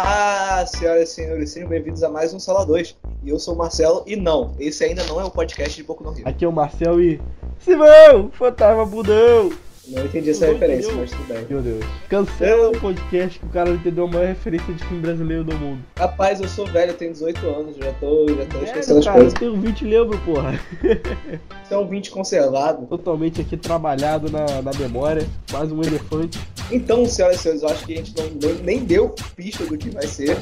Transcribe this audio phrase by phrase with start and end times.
[0.00, 2.96] Olá, senhoras e senhores, sejam bem-vindos a mais um Sala 2.
[3.24, 6.04] E eu sou o Marcelo, e não, esse ainda não é o podcast de Boku
[6.04, 6.28] no Rio.
[6.28, 7.20] Aqui é o Marcel e.
[7.58, 8.30] Simão!
[8.30, 9.50] Fantasma Budão!
[9.88, 11.00] Não entendi essa Não referência, entendeu?
[11.00, 11.46] mas tudo bem.
[11.48, 11.84] Meu Deus.
[12.08, 15.82] Cancela o podcast que o cara entendeu a maior referência de filme brasileiro do mundo.
[15.96, 19.04] Rapaz, eu sou velho, eu tenho 18 anos, já tô, já tô esquecendo Sério, as
[19.04, 19.38] cara, eu coisas.
[19.38, 20.60] tenho 20 lembro, porra.
[21.64, 22.86] Você é um 20 conservado.
[22.86, 25.26] Totalmente aqui trabalhado na, na memória.
[25.50, 26.38] Quase um elefante.
[26.70, 29.76] Então, senhoras e senhores, eu acho que a gente não, nem, nem deu pista do
[29.76, 30.36] que vai ser.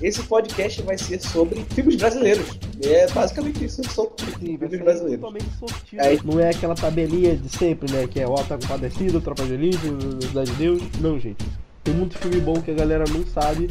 [0.00, 2.58] Esse podcast vai ser sobre filmes brasileiros.
[2.82, 5.20] É basicamente isso, sobre Sim, filmes brasileiros.
[5.20, 6.02] totalmente sortido.
[6.02, 8.06] Aí- Não é aquela tabelinha de sempre, né?
[8.06, 8.56] Que é tá
[8.90, 9.78] compadecido, Tropa de Elite,
[10.26, 10.82] Cidade de Deus.
[11.00, 11.46] Não, gente.
[11.82, 13.66] Tem muito filme bom que a galera não sabe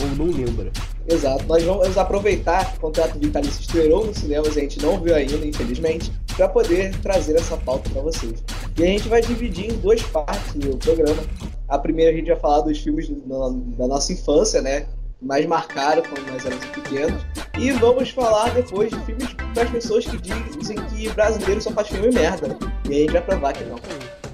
[0.00, 0.70] ou não lembra.
[1.08, 5.00] Exato, nós vamos aproveitar que o contrato vitalício estreou nos cinemas e a gente não
[5.00, 8.44] viu ainda, infelizmente, para poder trazer essa pauta para vocês.
[8.78, 11.22] E a gente vai dividir em duas partes o programa.
[11.66, 14.86] A primeira a gente vai falar dos filmes da, nossa infância, né?
[15.22, 17.24] Mais marcaram quando nós éramos pequenos.
[17.58, 21.88] E vamos falar depois de filmes para as pessoas que dizem que brasileiro só faz
[21.88, 22.58] filme merda.
[22.90, 23.78] E a gente vai provar que não.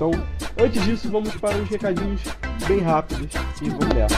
[0.00, 0.12] Então,
[0.58, 2.22] antes disso, vamos para uns recadinhos
[2.66, 4.14] bem rápidos e vamos nessa.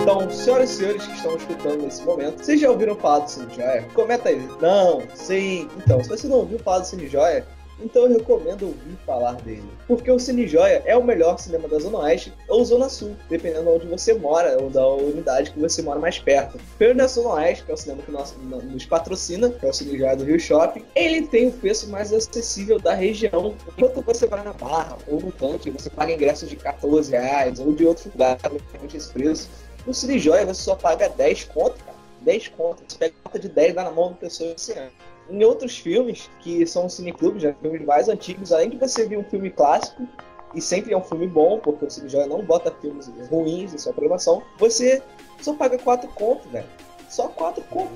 [0.00, 3.52] Então, senhoras e senhores que estão escutando nesse momento, vocês já ouviram falar do Cine
[3.52, 3.82] Joia?
[3.92, 4.48] Comenta aí.
[4.60, 5.68] Não, sim.
[5.78, 7.44] Então, se você não ouviu falar do Cine Joia,
[7.80, 9.68] então eu recomendo ouvir falar dele.
[9.86, 13.64] Porque o Cine Joia é o melhor cinema da Zona Oeste ou Zona Sul, dependendo
[13.64, 16.58] de onde você mora ou da unidade que você mora mais perto.
[16.78, 19.72] Pelo da Zona Oeste, que é o cinema que nós- nos patrocina, que é o
[19.72, 23.54] Cine Joia do Rio Shopping, ele tem o preço mais acessível da região.
[23.76, 27.72] Enquanto você vai na Barra ou no Tanque, você paga ingressos de 14 reais ou
[27.74, 29.48] de outro lugar, realmente esse preço.
[29.86, 31.96] No Cine Joia você só paga 10 conto, cara.
[32.22, 32.82] 10 conto.
[32.88, 34.90] Você pega nota de 10 lá na mão da pessoa esse ano.
[35.28, 39.24] Em outros filmes, que são cineclubes, já filmes mais antigos, além de você ver um
[39.24, 40.06] filme clássico,
[40.54, 43.78] e sempre é um filme bom, porque o Cine Joia não bota filmes ruins em
[43.78, 45.02] sua programação, você
[45.40, 46.66] só paga 4 conto, velho.
[47.08, 47.92] Só 4 conto.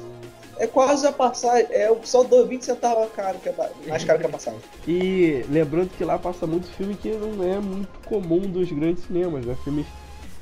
[0.58, 3.54] É quase a passagem, é só do 20 centavos caro que é
[3.88, 4.60] mais caro que a passagem.
[4.86, 9.46] E lembrando que lá passa muito filme que não é muito comum dos grandes cinemas,
[9.46, 9.56] né?
[9.64, 9.86] Filmes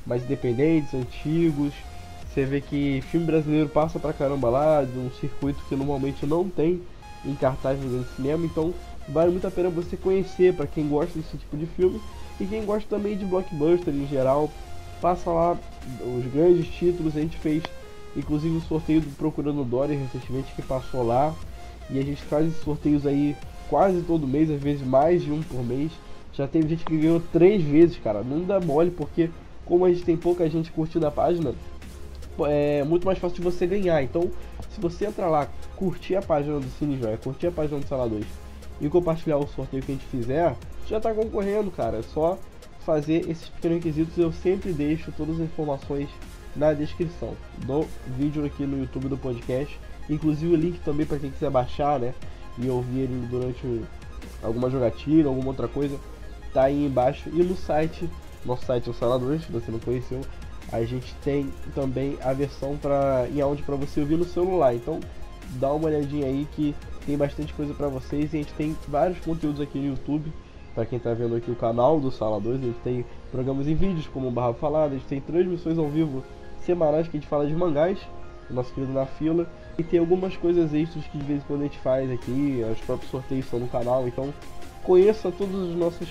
[0.05, 1.73] mais independentes, antigos.
[2.29, 6.47] Você vê que filme brasileiro passa pra caramba lá, de um circuito que normalmente não
[6.47, 6.81] tem
[7.25, 8.73] em cartaz no cinema, então
[9.07, 11.99] vale muito a pena você conhecer para quem gosta desse tipo de filme
[12.39, 14.49] e quem gosta também de blockbuster em geral.
[15.01, 15.57] Passa lá
[16.17, 17.63] os grandes títulos, a gente fez
[18.15, 21.33] inclusive o sorteio do Procurando Dory recentemente que passou lá.
[21.89, 23.35] E a gente faz esses sorteios aí
[23.69, 25.91] quase todo mês, às vezes mais de um por mês.
[26.33, 28.21] Já teve gente que ganhou três vezes, cara.
[28.21, 29.29] Não dá mole, porque
[29.65, 31.53] como a gente tem pouca gente curtindo a página,
[32.47, 34.01] é muito mais fácil de você ganhar.
[34.03, 34.29] Então,
[34.69, 38.07] se você entrar lá, curtir a página do Cine Joia, curtir a página do Sala
[38.07, 38.25] 2
[38.81, 40.55] e compartilhar o sorteio que a gente fizer,
[40.87, 41.97] já tá concorrendo, cara.
[41.97, 42.37] É só
[42.85, 44.17] fazer esses pequenos requisitos.
[44.17, 46.09] Eu sempre deixo todas as informações
[46.55, 47.33] na descrição
[47.65, 47.85] do
[48.17, 49.79] vídeo aqui no YouTube do podcast.
[50.09, 52.13] Inclusive o link também para quem quiser baixar, né?
[52.57, 53.81] E ouvir ele durante
[54.41, 55.97] alguma jogatina, alguma outra coisa,
[56.53, 57.29] tá aí embaixo.
[57.29, 58.09] E no site,
[58.45, 60.21] nosso site é o Sala 2, se você não conheceu,
[60.71, 64.75] a gente tem também a versão para em áudio para você ouvir no celular.
[64.75, 64.99] Então
[65.55, 66.75] dá uma olhadinha aí que
[67.05, 68.33] tem bastante coisa para vocês.
[68.33, 70.31] E a gente tem vários conteúdos aqui no YouTube.
[70.75, 73.75] Para quem tá vendo aqui o canal do Sala 2, a gente tem programas em
[73.75, 76.23] vídeos como o Barra Falada, a gente tem transmissões ao vivo
[76.63, 77.99] semanais que a gente fala de mangás,
[78.49, 81.61] o nosso querido Na Fila, e tem algumas coisas extras que de vez em quando
[81.61, 84.31] a gente faz aqui, os próprios sorteios estão no canal, então
[84.83, 86.07] conheça todos os nossos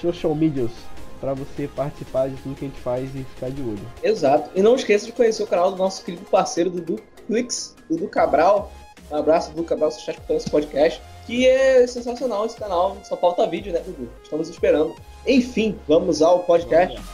[0.00, 0.72] social medias
[1.20, 3.86] para você participar de tudo que a gente faz e ficar de olho.
[4.02, 4.50] Exato.
[4.54, 8.72] E não esqueça de conhecer o canal do nosso querido parceiro Dudu Clix, Dudu Cabral.
[9.10, 11.02] Um abraço, Dudu Cabral, se você está escutando esse podcast.
[11.26, 12.96] Que é sensacional esse canal.
[13.04, 14.10] Só falta vídeo, né, Dudu?
[14.22, 14.94] Estamos esperando.
[15.26, 16.96] Enfim, vamos ao podcast.
[16.96, 17.13] aí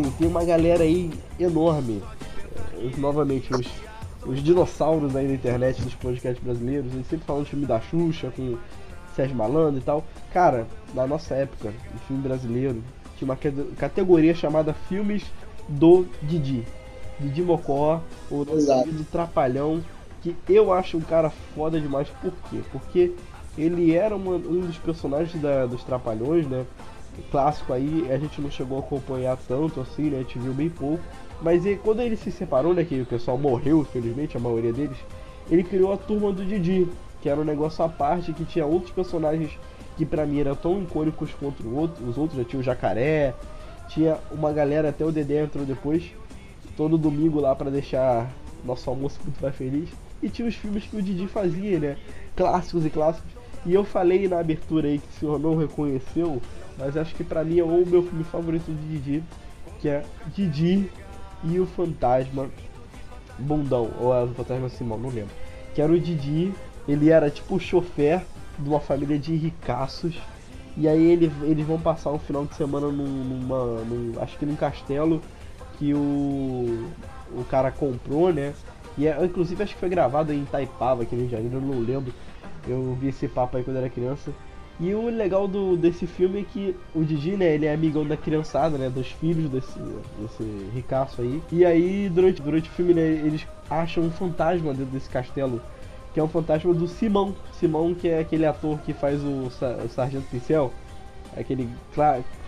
[0.00, 2.02] assim, tem uma galera aí enorme.
[2.76, 3.66] É, novamente, os,
[4.26, 8.32] os dinossauros aí da internet dos podcasts brasileiros, eles sempre falam de filme da Xuxa,
[8.34, 8.56] com
[9.14, 10.04] Sérgio Malandro e tal.
[10.32, 12.82] Cara, na nossa época, o filme brasileiro
[13.16, 13.38] tinha uma
[13.76, 15.24] categoria chamada Filmes
[15.68, 16.64] do Didi.
[17.18, 19.82] Didi Mocó, o do Trapalhão,
[20.22, 22.08] que eu acho um cara foda demais.
[22.22, 22.60] Por quê?
[22.70, 23.12] Porque
[23.56, 26.64] ele era uma, um dos personagens da, dos Trapalhões, né?
[27.30, 30.18] Clássico aí, a gente não chegou a acompanhar tanto assim, né?
[30.18, 31.02] A gente viu bem pouco.
[31.40, 32.84] Mas ele, quando ele se separou, né?
[32.84, 34.96] Que o pessoal morreu, infelizmente, a maioria deles.
[35.50, 36.88] Ele criou a turma do Didi,
[37.20, 39.50] que era um negócio à parte, que tinha outros personagens
[39.96, 42.38] que pra mim eram tão icônicos quanto os outros.
[42.38, 43.34] Já tinha o Jacaré,
[43.88, 46.04] tinha uma galera, até o Dedé entrou depois,
[46.76, 48.30] todo domingo lá para deixar
[48.64, 49.88] nosso almoço muito mais feliz.
[50.22, 51.96] E tinha os filmes que o Didi fazia, né?
[52.36, 53.30] Clássicos e clássicos.
[53.64, 56.40] E eu falei na abertura aí que o senhor não reconheceu,
[56.78, 59.24] mas acho que pra mim é o meu filme favorito de Didi,
[59.80, 60.04] que é
[60.34, 60.88] Didi
[61.42, 62.48] e o Fantasma
[63.38, 65.34] Bundão, ou é o Fantasma Simão, não lembro.
[65.74, 66.52] Que era o Didi,
[66.86, 68.22] ele era tipo o chofer
[68.58, 70.16] de uma família de ricaços.
[70.76, 73.80] E aí ele, eles vão passar um final de semana num, numa.
[73.84, 75.20] Num, acho que num castelo
[75.78, 76.88] que o.
[77.32, 78.54] o cara comprou, né?
[78.96, 81.60] E é, inclusive acho que foi gravado em Itaipava, aqui no Rio de Janeiro, eu
[81.60, 82.12] não lembro.
[82.66, 84.32] Eu vi esse papo aí quando era criança.
[84.80, 88.16] E o legal do, desse filme é que o Didi, né, ele é amigão da
[88.16, 89.78] criançada, né, dos filhos desse,
[90.20, 91.42] desse ricaço aí.
[91.50, 95.60] E aí, durante, durante o filme, né, eles acham um fantasma dentro desse castelo,
[96.14, 97.34] que é um fantasma do Simão.
[97.52, 100.72] Simão, que é aquele ator que faz o, o Sargento Pincel,
[101.36, 101.68] aquele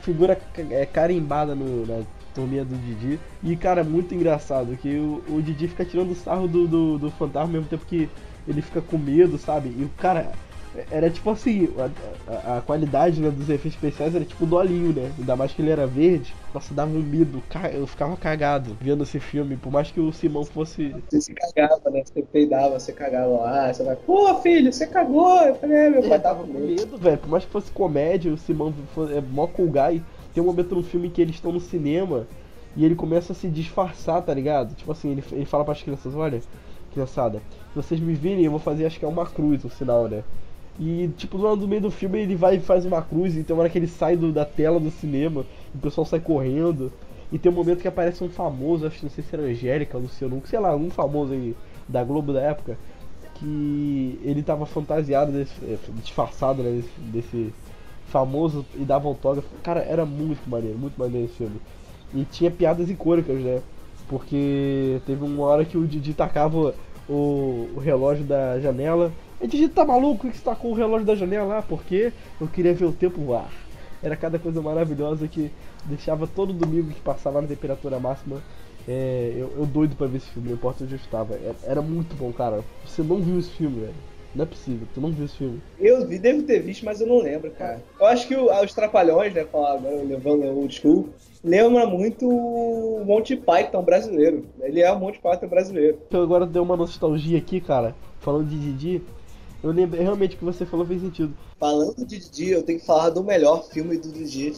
[0.01, 0.41] figura
[0.71, 3.19] é, carimbada no, na turminha do Didi.
[3.43, 7.49] E, cara, muito engraçado, que o, o Didi fica tirando sarro do, do, do fantasma
[7.49, 8.09] ao mesmo tempo que
[8.47, 9.69] ele fica com medo, sabe?
[9.77, 10.33] E o cara.
[10.91, 14.93] Era tipo assim, a, a, a qualidade né, dos efeitos especiais era tipo do olhinho,
[14.93, 15.11] né?
[15.19, 16.33] Ainda mais que ele era verde.
[16.55, 17.43] Nossa, dava um medo.
[17.73, 19.57] Eu ficava cagado vendo esse filme.
[19.57, 20.95] Por mais que o Simão fosse.
[21.11, 22.03] Você se cagava, né?
[22.05, 23.73] Você peidava, você cagava lá.
[23.73, 25.43] Você vai, pô, filho, você cagou.
[25.43, 26.97] Eu falei, é, meu pai tava com medo.
[26.97, 27.19] velho.
[27.19, 28.73] Por mais que fosse comédia, o Simão
[29.11, 30.03] é mó guy.
[30.33, 32.29] Tem um momento no filme que eles estão no cinema
[32.77, 34.75] e ele começa a se disfarçar, tá ligado?
[34.75, 36.41] Tipo assim, ele, ele fala para as crianças: olha,
[36.93, 37.41] criançada,
[37.73, 40.23] se vocês me virem, eu vou fazer acho que é uma cruz no final, né?
[40.81, 43.61] E tipo, no meio do filme ele vai e faz uma cruz, e tem uma
[43.61, 45.45] hora que ele sai do, da tela do cinema,
[45.75, 46.91] e o pessoal sai correndo.
[47.31, 49.99] E tem um momento que aparece um famoso, acho que não sei se era Angélica,
[49.99, 51.55] Luciano, sei lá, um famoso aí
[51.87, 52.79] da Globo da época,
[53.35, 57.55] que ele tava fantasiado, desse, eh, disfarçado, né, desse, desse
[58.07, 59.49] famoso e dava autógrafo.
[59.63, 61.61] Cara, era muito maneiro, muito maneiro esse filme.
[62.15, 63.63] E tinha piadas icônicas, né?
[64.09, 66.75] Porque teve uma hora que o Didi tacava
[67.09, 69.13] o, o relógio da janela.
[69.41, 71.63] E Didi tá maluco que você tacou o relógio da janela lá?
[71.63, 73.51] Porque eu queria ver o tempo voar.
[74.03, 75.51] Era cada coisa maravilhosa que
[75.85, 78.43] deixava todo domingo que passava na temperatura máxima.
[78.87, 81.35] É, eu, eu, doido pra ver esse filme, não importa onde eu estava.
[81.35, 82.63] Era, era muito bom, cara.
[82.85, 83.95] Você não viu esse filme, velho.
[84.35, 85.61] Não é possível, tu não viu esse filme.
[85.79, 87.83] Eu vi, devo ter visto, mas eu não lembro, cara.
[87.99, 91.09] Eu acho que o, os Trapalhões, né, agora levando o old school,
[91.43, 94.47] lembra muito o Monty Python brasileiro.
[94.61, 95.99] Ele é o Monty Python brasileiro.
[96.07, 99.03] Então agora deu uma nostalgia aqui, cara, falando de Didi.
[99.63, 101.37] Eu lembro realmente que você falou fez sentido.
[101.59, 104.55] Falando de Didi, eu tenho que falar do melhor filme do Didi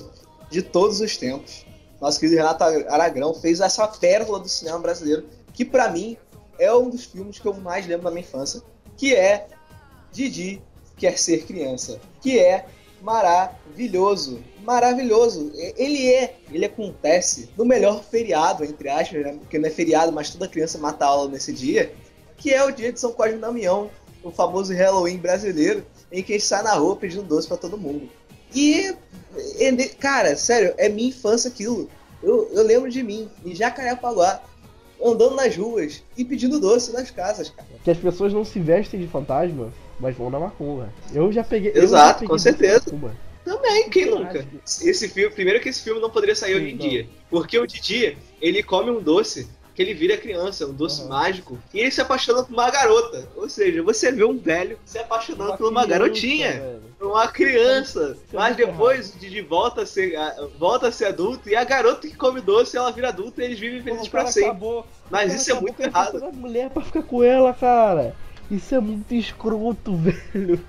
[0.51, 1.67] de todos os tempos.
[2.01, 6.17] Nosso querido Renato Aragão fez essa pérola do cinema brasileiro, que para mim
[6.59, 8.63] é um dos filmes que eu mais lembro da minha infância,
[8.97, 9.49] que é
[10.13, 10.63] Didi
[10.97, 12.67] quer ser criança, que é
[13.01, 15.51] maravilhoso, maravilhoso.
[15.55, 19.37] Ele é, ele acontece no melhor feriado, entre aspas, né?
[19.39, 21.93] porque não é feriado, mas toda criança mata aula nesse dia,
[22.37, 23.91] que é o dia de São Cosme e Damião,
[24.23, 27.79] o famoso Halloween brasileiro, em que a gente sai na rua pedindo doce para todo
[27.79, 28.09] mundo.
[28.55, 28.95] E,
[29.99, 31.89] cara, sério, é minha infância aquilo.
[32.23, 34.43] Eu, eu lembro de mim, em Jacarepaguá,
[35.03, 37.69] andando nas ruas e pedindo doce nas casas, cara.
[37.83, 40.93] Que as pessoas não se vestem de fantasma mas vão na macumba.
[41.15, 41.73] Eu já peguei.
[41.73, 42.85] Exato, já peguei com certeza.
[43.45, 44.45] Também, quem nunca?
[44.65, 46.89] Esse filme, primeiro que esse filme não poderia sair Sim, hoje em não.
[46.89, 47.09] dia.
[47.31, 51.09] Porque o Didi, ele come um doce que ele vira criança, um doce uhum.
[51.09, 53.29] mágico, e ele se apaixona por uma garota.
[53.37, 56.83] Ou seja, você vê um velho se apaixonando uma por uma criança, garotinha, velho.
[56.99, 58.17] por uma criança.
[58.33, 59.21] É mas depois errado.
[59.21, 60.15] Didi volta a, ser,
[60.59, 63.59] volta a ser adulto, e a garota que come doce, ela vira adulta e eles
[63.59, 64.51] vivem felizes pra sempre.
[64.51, 64.87] Acabou.
[65.11, 66.21] Mas isso é muito errado.
[66.33, 68.15] mulher pra ficar com ela, cara.
[68.51, 70.61] Isso é muito escroto, velho.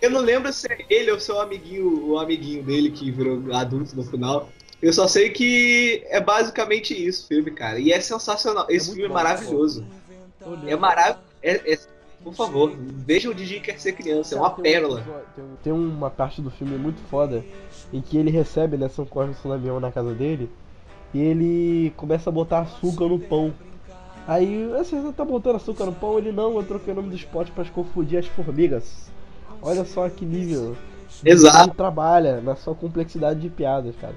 [0.00, 3.94] Eu não lembro se é ele ou seu amiguinho, o amiguinho dele que virou adulto
[3.94, 4.48] no final.
[4.82, 7.78] Eu só sei que é basicamente isso o filme, cara.
[7.78, 8.66] E é sensacional.
[8.68, 9.86] Esse é filme é bom, é maravilhoso.
[10.66, 11.24] É maravilhoso.
[11.40, 11.78] É, é,
[12.24, 15.24] Por favor, veja o Didi quer ser criança, é uma tem pérola.
[15.62, 17.44] tem, uma parte do filme muito foda
[17.92, 20.50] em que ele recebe, né, São Cosme e Damião na casa dele
[21.14, 23.52] e ele começa a botar açúcar no pão.
[24.26, 26.18] Aí, você tá botando açúcar no pão?
[26.18, 29.10] Ele não, eu troquei o nome dos potes pra confundir as formigas.
[29.60, 30.76] Olha só que nível.
[31.24, 31.68] Exato.
[31.70, 34.14] Ele trabalha na sua complexidade de piadas, cara.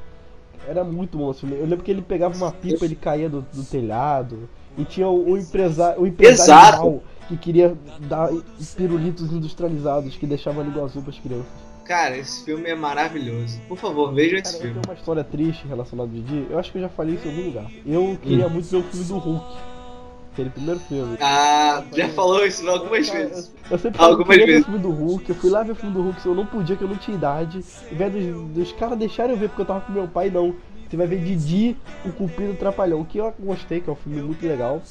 [0.68, 1.56] Era muito bom filme.
[1.56, 4.50] Eu lembro que ele pegava uma pipa, ele caía do, do telhado.
[4.78, 8.30] E tinha o, o empresário, o empresário mal que queria dar
[8.76, 11.46] pirulitos industrializados que deixava a língua azul pras crianças.
[11.86, 13.60] Cara, esse filme é maravilhoso.
[13.68, 14.74] Por favor, vejam esse filme.
[14.74, 16.48] tenho uma história triste relacionada ao Didi.
[16.50, 17.72] Eu acho que eu já falei isso em algum lugar.
[17.86, 18.50] Eu queria Hum.
[18.50, 19.46] muito ver o filme do Hulk.
[20.36, 21.18] Aquele primeiro filme.
[21.22, 23.54] Ah, já falou isso algumas Cara, vezes.
[23.72, 24.66] Eu, sempre falei eu Algumas ver o vezes.
[24.66, 25.30] filme do Hulk.
[25.30, 26.98] Eu fui lá ver o filme do Hulk, se eu não podia, que eu não
[26.98, 27.64] tinha idade.
[27.90, 30.54] Em vez dos, dos caras deixarem eu ver porque eu tava com meu pai, não.
[30.90, 34.46] Você vai ver Didi, o Cupido Trapalhão, que eu gostei, que é um filme muito
[34.46, 34.82] legal.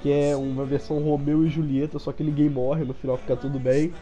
[0.00, 3.58] Que é uma versão Romeu e Julieta, só que ninguém morre, no final fica tudo
[3.58, 3.92] bem.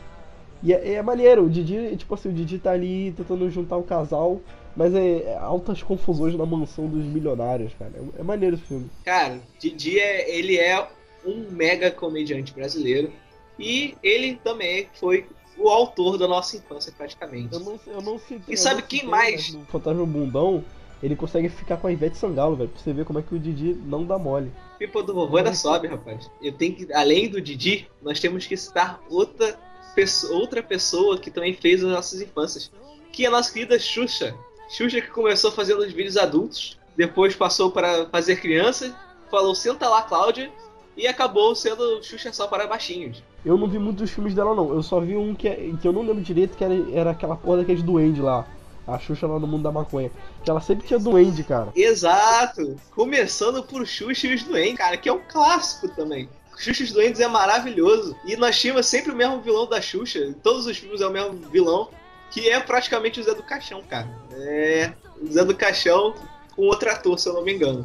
[0.62, 3.83] E é, é maneiro, o Didi, tipo assim, o Didi tá ali tentando juntar o
[3.83, 4.40] casal,
[4.77, 7.93] mas é, é altas confusões na mansão dos milionários, cara.
[7.95, 8.91] É, é maneiro esse filme.
[9.05, 10.87] Cara, Didi é, ele é
[11.25, 13.12] um mega comediante brasileiro.
[13.59, 15.27] E ele também foi
[15.59, 17.53] o autor da nossa infância, praticamente.
[17.53, 18.21] Eu não, eu não.
[18.49, 19.53] E sabe quem mais?
[19.53, 20.65] No Fantasma Bundão,
[21.03, 23.39] ele consegue ficar com a Ivete Sangalo, velho, pra você ver como é que o
[23.39, 24.50] Didi não dá mole.
[24.79, 26.31] Pipa do vovô ainda sobe, rapaz.
[26.43, 29.59] Eu tenho que, além do Didi, nós temos que citar outra
[29.95, 32.71] pessoa, outra pessoa que também fez as nossas infâncias,
[33.12, 34.35] que é a nossa querida Xuxa.
[34.71, 38.95] Xuxa que começou fazendo os vídeos adultos, depois passou para fazer criança,
[39.31, 40.50] falou senta lá, Cláudia,
[40.97, 43.23] e acabou sendo Xuxa só para baixinhos.
[43.45, 44.73] Eu não vi muitos filmes dela, não.
[44.73, 47.37] Eu só vi um que, é- que eu não lembro direito, que era, era aquela
[47.37, 48.47] porra daqueles duende lá.
[48.87, 50.11] A Xuxa lá no mundo da maconha.
[50.45, 51.69] Que ela sempre tinha duende, cara.
[51.77, 52.77] Exato!
[52.95, 56.29] Começando por Xuxa e os Duendes, cara, que é um clássico também.
[56.59, 58.17] Xuxa e os Duendes é maravilhoso.
[58.25, 60.19] E nós tínhamos sempre o mesmo vilão da Xuxa.
[60.19, 61.89] Em todos os filmes é o mesmo vilão.
[62.31, 64.09] Que é praticamente o Zé do Caixão, cara.
[64.33, 64.93] É.
[65.21, 66.15] O Zé do Caixão
[66.55, 67.85] com outro ator, se eu não me engano.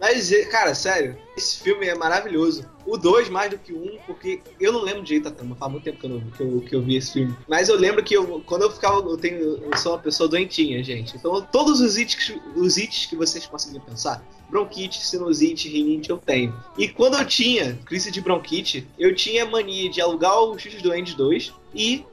[0.00, 2.64] Mas, é, cara, sério, esse filme é maravilhoso.
[2.86, 5.56] O 2 mais do que o 1, um, porque eu não lembro direito a trama,
[5.56, 7.34] faz muito tempo que eu, não- que eu, que eu vi esse filme.
[7.48, 10.82] Mas eu lembro que eu, quando eu ficava, eu, tenho, eu sou uma pessoa doentinha,
[10.84, 11.16] gente.
[11.16, 16.54] Então todos os itens, os itens que vocês conseguem pensar, bronquite, sinusite, rinite, eu tenho.
[16.78, 21.14] E quando eu tinha crise de bronquite, eu tinha mania de alugar o X Doentes
[21.14, 22.04] 2 e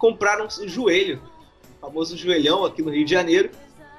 [0.00, 1.22] comprar um joelho,
[1.76, 3.50] o famoso joelhão aqui no Rio de Janeiro,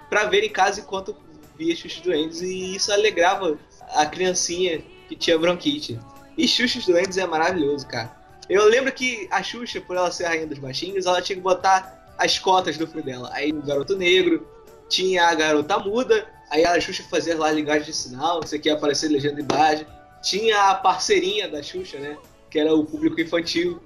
[0.10, 1.16] pra ver em casa enquanto
[1.56, 3.58] via Xuxa Doentes e isso alegrava
[3.94, 6.00] a criancinha que tinha bronquite.
[6.36, 8.20] E Xuxa Doentes é maravilhoso, cara.
[8.50, 11.42] Eu lembro que a Xuxa, por ela ser a rainha dos baixinhos, ela tinha que
[11.42, 13.30] botar as cotas do filme dela.
[13.32, 14.46] Aí o garoto negro,
[14.90, 19.08] tinha a garota muda, aí a Xuxa fazia lá linguagem de sinal, você quer aparecer
[19.10, 19.86] legenda e imagem.
[20.24, 22.18] Tinha a parceirinha da Xuxa, né?
[22.50, 23.80] Que era o público infantil.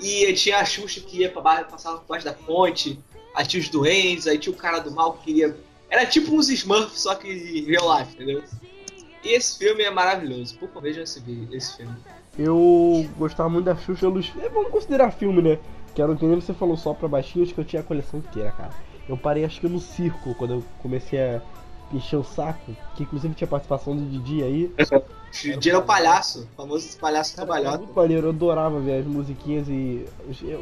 [0.00, 2.98] E tinha a Xuxa que ia pra baixo, passava por baixo da ponte.
[3.34, 5.56] Aí tinha os doentes, aí tinha o cara do mal que queria.
[5.90, 8.42] Era tipo uns Smurfs, só que real life, entendeu?
[9.24, 10.56] E esse filme é maravilhoso.
[10.58, 11.96] Por favor, vejam esse, esse filme.
[12.38, 14.32] Eu gostava muito da Xuxa Luz.
[14.40, 15.58] É, vamos considerar filme, né?
[15.94, 18.20] Que era o que nem você falou só pra baixinhos que eu tinha a coleção
[18.20, 18.70] inteira, cara.
[19.08, 21.42] Eu parei acho que no circo, quando eu comecei a
[21.92, 24.72] encher o saco, que inclusive tinha participação do Didi aí.
[25.30, 27.78] Didi era o palhaço, o famoso palhaço Cara, trabalhota.
[27.78, 30.04] muito maneiro, eu adorava ver as musiquinhas e.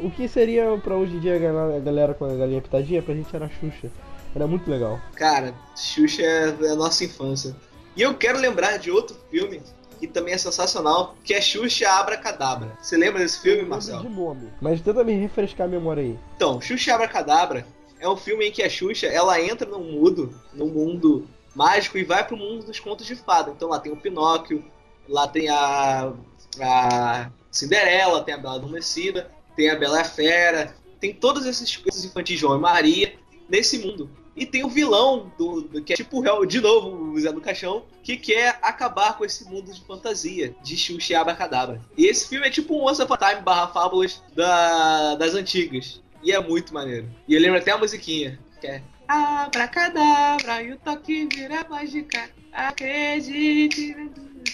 [0.03, 3.01] O que seria pra hoje em dia a galera- com a galinha pitadinha?
[3.01, 3.89] Pra gente era Xuxa.
[4.35, 4.99] Era muito legal.
[5.15, 7.55] Cara, Xuxa é a nossa infância.
[7.95, 9.61] E eu quero lembrar de outro filme
[9.99, 12.69] que também é sensacional, que é Xuxa Abracadabra.
[12.79, 14.03] Você lembra desse filme, Marcelo?
[14.03, 14.49] De nome.
[14.61, 16.19] Mas tenta me refrescar a memória aí.
[16.35, 17.65] Então, Xuxa Abracadabra
[17.99, 22.03] é um filme em que a Xuxa ela entra num mundo, num mundo mágico e
[22.03, 23.51] vai pro mundo dos contos de fada.
[23.51, 24.63] Então lá tem o Pinóquio,
[25.07, 26.13] lá tem a,
[26.61, 32.39] a Cinderela, tem a Bela Adormecida, tem a Bela Fera, tem todas essas coisas infantis
[32.39, 33.15] João e Maria
[33.49, 34.09] nesse mundo.
[34.35, 37.41] E tem o vilão do, do- que é tipo réu, de novo, o Zé do
[37.41, 41.81] Caixão, que quer acabar com esse mundo de fantasia de Xuxa e Abracadabra.
[41.97, 46.03] E esse filme é tipo um Once Upon a Time barra Fábulas da- das antigas.
[46.23, 47.07] E é muito maneiro.
[47.27, 53.95] E eu lembro até a musiquinha, que é Abracadabra, e o toque vira mágica, acredite.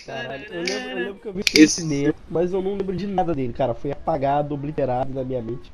[0.05, 3.07] Caralho, eu lembro, eu lembro que eu vi Esse- cinema, mas eu não lembro de
[3.07, 3.73] nada dele, cara.
[3.73, 5.71] Foi apagado, obliterado na minha mente.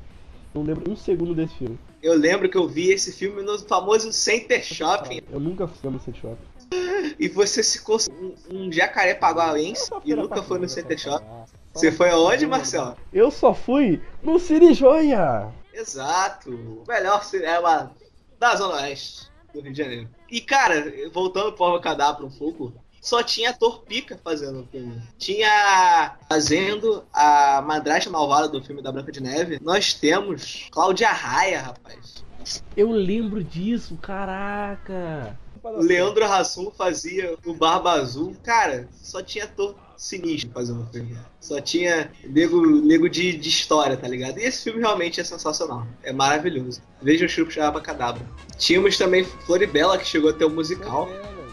[0.54, 1.78] Não lembro um segundo desse filme.
[2.02, 6.00] Eu lembro que eu vi esse filme no famoso Center Shopping Eu nunca fui no
[6.00, 7.14] Center Shopping.
[7.18, 8.08] e você se cons...
[8.08, 11.26] um, um jacaré paguaense e nunca foi no Center Shopping.
[11.74, 12.96] Você foi aonde, Marcelo?
[13.12, 15.52] Eu só fui no Cine Joia!
[15.72, 17.94] Exato, o melhor cinema
[18.38, 20.08] da Zona Oeste do Rio de Janeiro.
[20.30, 25.02] E cara, voltando pro Cadabra um pouco, só tinha ator pica fazendo o filme.
[25.18, 29.58] Tinha fazendo a madrasta malvada do filme da Branca de Neve.
[29.62, 32.24] Nós temos Cláudia Raia, rapaz.
[32.76, 35.38] Eu lembro disso, caraca.
[35.76, 38.34] Leandro Hassum fazia o Barba Azul.
[38.42, 41.14] Cara, só tinha ator sinistro fazendo o filme.
[41.38, 44.38] Só tinha nego, nego de, de história, tá ligado?
[44.38, 45.86] E esse filme realmente é sensacional.
[46.02, 46.80] É maravilhoso.
[47.02, 47.52] Veja o Chupo
[47.82, 48.22] Cadabra.
[48.56, 51.06] Tínhamos também Floribela, que chegou a ter um musical.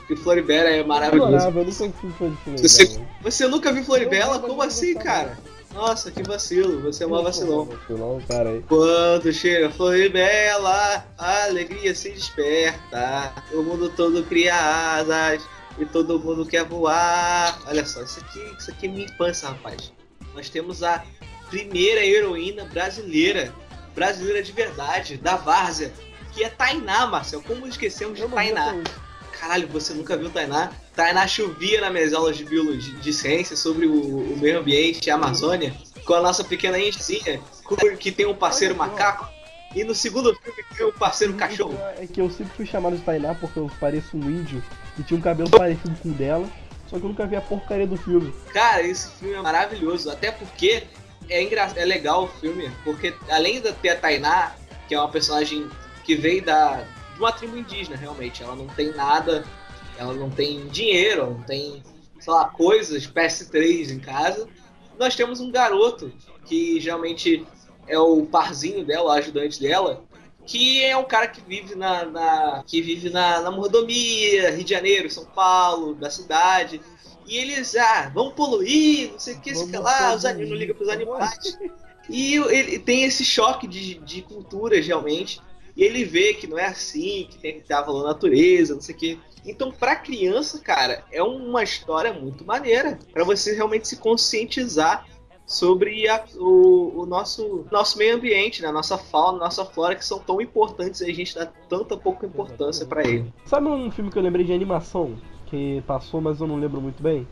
[0.09, 1.33] E Floribela é maravilhoso.
[1.33, 2.57] Eu, nunca vi Floribela.
[2.57, 4.39] Você, você nunca viu Floribela?
[4.39, 5.37] Como assim, cara?
[5.73, 7.65] Nossa, que vacilo, você é mó vacilão.
[7.65, 8.63] Vacilão, cara aí.
[8.65, 13.33] Quando chega Floribela, a alegria se desperta.
[13.51, 15.43] O mundo todo cria asas
[15.77, 17.59] e todo mundo quer voar.
[17.67, 19.91] Olha só, isso aqui, isso aqui é minha infância, rapaz.
[20.33, 21.03] Nós temos a
[21.49, 23.53] primeira heroína brasileira,
[23.95, 25.93] brasileira de verdade, da Várzea,
[26.33, 27.41] que é Tainá, Marcel.
[27.41, 28.75] Como esquecemos de Tainá?
[29.39, 30.71] Caralho, você nunca viu Tainá?
[30.95, 35.15] Tainá chovia nas minhas aulas de biologia, de ciência sobre o, o meio ambiente, a
[35.15, 37.39] Amazônia, com a nossa pequena enxinha,
[37.99, 39.36] que tem um parceiro macaco.
[39.75, 41.77] E no segundo filme tem um parceiro cachorro.
[41.97, 44.63] É que eu sempre fui chamado de Tainá porque eu pareço um índio
[44.97, 46.47] e tinha um cabelo parecido com o dela.
[46.87, 48.33] Só que eu nunca vi a porcaria do filme.
[48.53, 50.09] Cara, esse filme é maravilhoso.
[50.09, 50.83] Até porque
[51.29, 51.71] é, engra...
[51.75, 52.71] é legal o filme.
[52.83, 54.55] Porque além de ter a Tainá,
[54.87, 55.69] que é uma personagem
[56.05, 58.41] que veio da, de uma tribo indígena, realmente.
[58.41, 59.43] Ela não tem nada,
[59.97, 61.83] ela não tem dinheiro, não tem,
[62.19, 64.47] sei lá, coisas, PS3 em casa.
[64.97, 66.11] Nós temos um garoto
[66.45, 67.45] que geralmente
[67.87, 70.03] é o parzinho dela, o ajudante dela,
[70.45, 74.69] que é um cara que vive na, na que vive na, na mordomia, Rio de
[74.69, 76.81] Janeiro, São Paulo, da cidade.
[77.27, 80.57] E eles, ah, vamos poluir, não sei o que, sei que lá, os animais não
[80.57, 81.57] ligam pros animais.
[82.09, 85.41] E ele tem esse choque de, de culturas, realmente.
[85.75, 88.81] E ele vê que não é assim, que tem que dar valor à natureza, não
[88.81, 89.19] sei o quê.
[89.45, 92.97] Então, pra criança, cara, é uma história muito maneira.
[93.13, 95.05] para você realmente se conscientizar
[95.47, 98.69] sobre a, o, o, nosso, nosso meio ambiente, né?
[98.69, 102.85] nossa fauna, nossa flora, que são tão importantes e a gente dá tanta pouca importância
[102.85, 103.33] para ele.
[103.45, 107.01] Sabe um filme que eu lembrei de animação, que passou, mas eu não lembro muito
[107.01, 107.25] bem?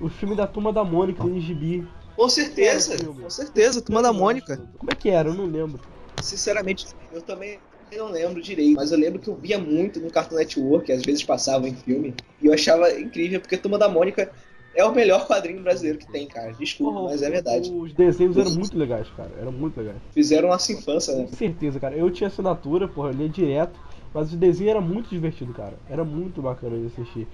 [0.00, 1.86] O filme da Turma da Mônica, do Gibi.
[2.14, 4.56] Com certeza, com certeza, Turma da Mônica.
[4.78, 5.28] Como é que era?
[5.28, 5.80] Eu não lembro.
[6.22, 7.58] Sinceramente, eu também
[7.96, 11.24] não lembro direito, mas eu lembro que eu via muito no Cartoon Network, às vezes
[11.24, 14.30] passava em filme, e eu achava incrível, porque Turma da Mônica
[14.74, 16.52] é o melhor quadrinho brasileiro que tem, cara.
[16.52, 17.70] Desculpa, Porra, mas é verdade.
[17.70, 19.30] Os desenhos eram muito legais, cara.
[19.40, 19.98] Eram muito legais.
[20.12, 21.24] Fizeram nossa infância, né?
[21.24, 21.96] Com certeza, cara.
[21.96, 23.78] Eu tinha assinatura, porra, eu lia direto,
[24.14, 25.74] mas o desenho era muito divertido, cara.
[25.88, 27.28] Era muito bacana de assistir.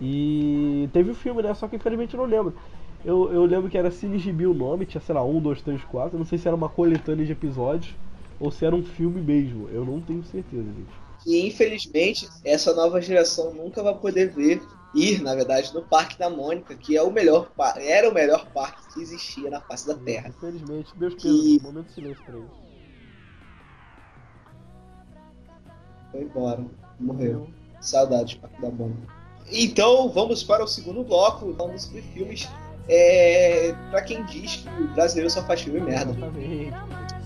[0.00, 1.52] E teve o filme, né?
[1.54, 2.54] Só que infelizmente eu não lembro.
[3.04, 5.82] Eu, eu lembro que era Cine Gibi o nome, tinha, sei lá, um, dois, três,
[5.84, 6.18] quatro.
[6.18, 7.94] Não sei se era uma coletânea de episódios
[8.40, 9.68] ou se era um filme mesmo.
[9.70, 11.08] Eu não tenho certeza, gente.
[11.26, 14.62] E infelizmente, essa nova geração nunca vai poder ver,
[14.98, 18.94] ir, na verdade, no Parque da Mônica, que é o melhor era o melhor parque
[18.94, 20.28] que existia na face da Terra.
[20.28, 21.60] Infelizmente, Deus pesa, e...
[21.62, 22.50] momento de silêncio pra eles.
[26.10, 26.64] Foi embora,
[26.98, 27.48] morreu.
[27.80, 29.18] Saudades, Parque da Mônica.
[29.50, 32.48] Então, vamos para o segundo bloco, falando sobre filmes
[32.88, 36.10] é, pra quem diz que o brasileiro só faz filme merda.
[36.12, 37.17] Exatamente.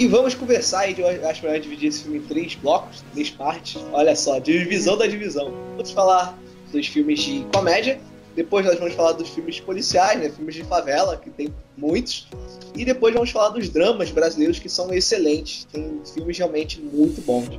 [0.00, 3.84] E vamos conversar aí, eu acho melhor dividir esse filme em três blocos, três partes.
[3.92, 5.52] Olha só, divisão da divisão.
[5.76, 6.38] Vamos falar
[6.72, 8.00] dos filmes de comédia,
[8.34, 10.30] depois nós vamos falar dos filmes policiais, né?
[10.30, 12.26] Filmes de favela, que tem muitos.
[12.74, 15.66] E depois vamos falar dos dramas brasileiros, que são excelentes.
[15.70, 17.50] Tem filmes realmente muito bons.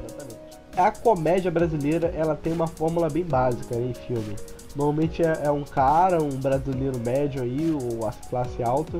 [0.75, 4.36] A comédia brasileira, ela tem uma fórmula bem básica em filme.
[4.75, 8.99] Normalmente é, é um cara, um brasileiro médio aí, ou a classe alta,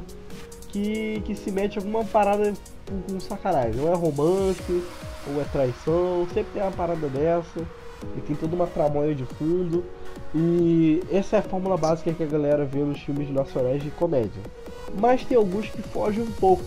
[0.72, 2.54] que, que se mete alguma parada
[2.88, 3.82] com, com sacanagem.
[3.82, 4.84] Ou é romance,
[5.28, 7.62] ou é traição, sempre tem uma parada dessa.
[8.18, 9.84] E tem toda uma tramóia de fundo.
[10.34, 14.42] E essa é a fórmula básica que a galera vê nos filmes nacionais de comédia.
[15.00, 16.66] Mas tem alguns que fogem um pouco.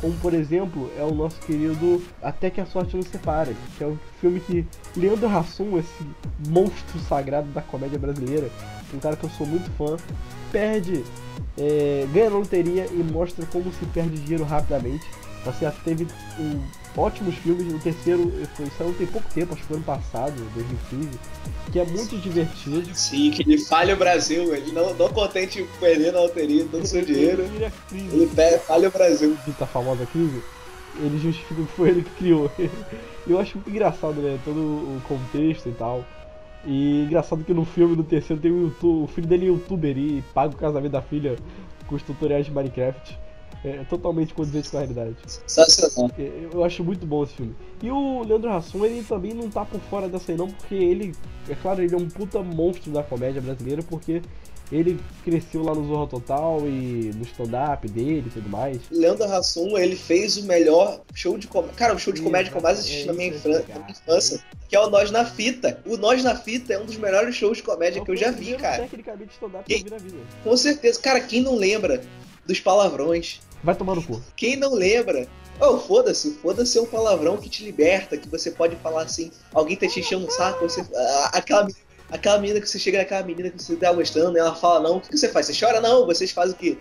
[0.00, 3.86] Como por exemplo, é o nosso querido Até que a Sorte Nos Separe, que é
[3.86, 6.06] um filme que Leandro Hassum, esse
[6.48, 8.48] monstro sagrado da comédia brasileira,
[8.96, 9.96] um cara que eu sou muito fã,
[10.50, 11.04] perde,
[11.58, 15.04] é, ganha na loteria e mostra como se perde dinheiro rapidamente.
[15.44, 15.82] Tá certo?
[15.82, 16.06] Teve
[16.38, 16.60] um,
[16.96, 17.72] ótimos filmes.
[17.72, 21.18] O terceiro foi, saiu tem pouco tempo, acho que foi ano passado, 2015,
[21.72, 22.94] que é muito divertido.
[22.94, 26.86] Sim, que ele falha o Brasil, ele não, não contente perder na loteria todo o
[26.86, 27.44] seu dinheiro.
[27.90, 29.36] Ele pega, falha o Brasil.
[29.60, 30.42] A famosa crise,
[30.98, 32.50] ele justifica que foi ele que criou.
[33.26, 34.38] Eu acho muito engraçado, né?
[34.44, 36.04] Todo o contexto e tal.
[36.64, 39.96] E engraçado que no filme, no terceiro, tem um YouTube, o filho dele é youtuber
[39.96, 41.36] e paga o casamento da filha
[41.86, 43.18] com os tutoriais de Minecraft.
[43.62, 45.16] É totalmente condizente com a realidade.
[45.46, 46.10] Sensacional.
[46.18, 47.54] É, eu acho muito bom esse filme.
[47.82, 51.14] E o Leandro Hassum, ele também não tá por fora dessa aí não, porque ele,
[51.46, 54.22] é claro, ele é um puta monstro da comédia brasileira, porque
[54.70, 58.78] ele cresceu lá no Zorro Total e no stand-up dele e tudo mais.
[58.90, 61.76] Leandro Hassum, ele fez o melhor show de comédia.
[61.76, 64.76] Cara, o show de comédia que eu mais assisti é na minha, minha infância, que
[64.76, 65.80] é o Nós na Fita.
[65.84, 68.54] O Nós na Fita é um dos melhores shows de comédia que eu já vi,
[68.54, 68.82] cara.
[68.82, 70.18] Tecnicamente stand-up que eu vi na vida.
[70.44, 71.00] Com certeza.
[71.00, 72.02] Cara, quem não lembra
[72.46, 73.40] dos palavrões?
[73.62, 74.22] Vai tomar no cu.
[74.36, 75.26] Quem não lembra?
[75.60, 79.76] Oh, foda-se, foda-se é um palavrão que te liberta, que você pode falar assim, alguém
[79.76, 80.82] tá te enchendo o saco, você.
[81.32, 81.68] Aquela,
[82.10, 85.00] aquela menina que você chega naquela menina que você tá gostando, ela fala não, o
[85.00, 85.46] que, você faz?
[85.46, 86.78] Você chora não, vocês fazem o quê?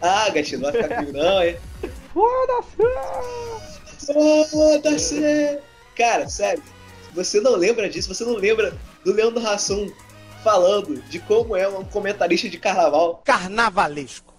[0.00, 1.58] Ah, gatinho, não vai ficar comigo não, é?
[2.14, 2.76] Foda-se!
[4.50, 5.58] Foda-se!
[5.96, 6.62] Cara, sério,
[7.14, 9.90] você não lembra disso, você não lembra do Leandro Hassum
[10.44, 13.22] falando de como é um comentarista de carnaval.
[13.24, 14.37] Carnavalesco.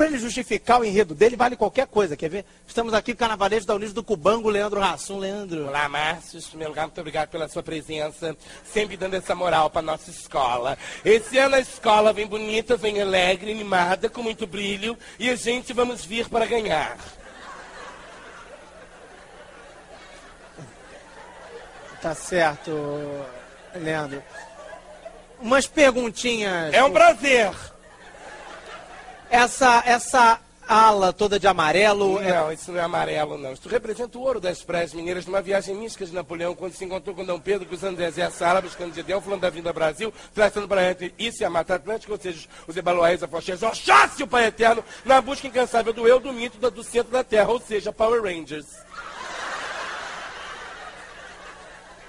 [0.00, 2.16] Para ele justificar o enredo dele, vale qualquer coisa.
[2.16, 2.46] Quer ver?
[2.66, 5.18] Estamos aqui com o carnavalesco da Unidos do Cubango, Leandro Rassum.
[5.18, 5.66] Leandro.
[5.66, 6.38] Olá, Márcio.
[6.38, 8.34] Em primeiro lugar, muito obrigado pela sua presença.
[8.64, 10.78] Sempre dando essa moral para nossa escola.
[11.04, 14.96] Esse ano a escola vem bonita, vem alegre, animada, com muito brilho.
[15.18, 16.96] E a gente vamos vir para ganhar.
[22.00, 22.72] Tá certo,
[23.74, 24.22] Leandro.
[25.42, 26.72] Umas perguntinhas.
[26.72, 27.50] É um prazer.
[29.30, 30.40] Essa, essa
[30.70, 32.20] ala toda de amarelo.
[32.20, 33.52] É- não, isso não é amarelo, não.
[33.52, 37.14] Isso representa o ouro das praias mineiras numa viagem mística de Napoleão, quando se encontrou
[37.14, 40.68] com Dom Pedro, cruzando o deserto Saara, buscando Gedel, falando da vinda ao Brasil, traçando
[40.68, 44.28] para entre isso e a Mata Atlântica, ou seja, os Ebaloés, a Fochés, Oxóssi, o
[44.28, 47.92] Pai Eterno, na busca incansável do eu, do mito, do centro da Terra, ou seja,
[47.92, 48.66] Power Rangers.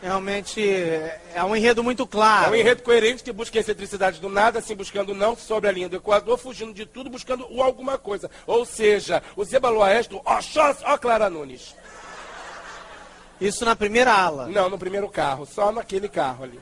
[0.01, 0.61] Realmente
[1.33, 2.47] é um enredo muito claro.
[2.47, 5.71] É um enredo coerente que busca a excentricidade do nada, assim, buscando não sobre a
[5.71, 8.29] linha do Equador, fugindo de tudo, buscando o alguma coisa.
[8.47, 11.75] Ou seja, o Zebaloeste, o Oxós, ó Clara Nunes.
[13.39, 14.47] Isso na primeira ala?
[14.47, 16.59] Não, no primeiro carro, só naquele carro ali.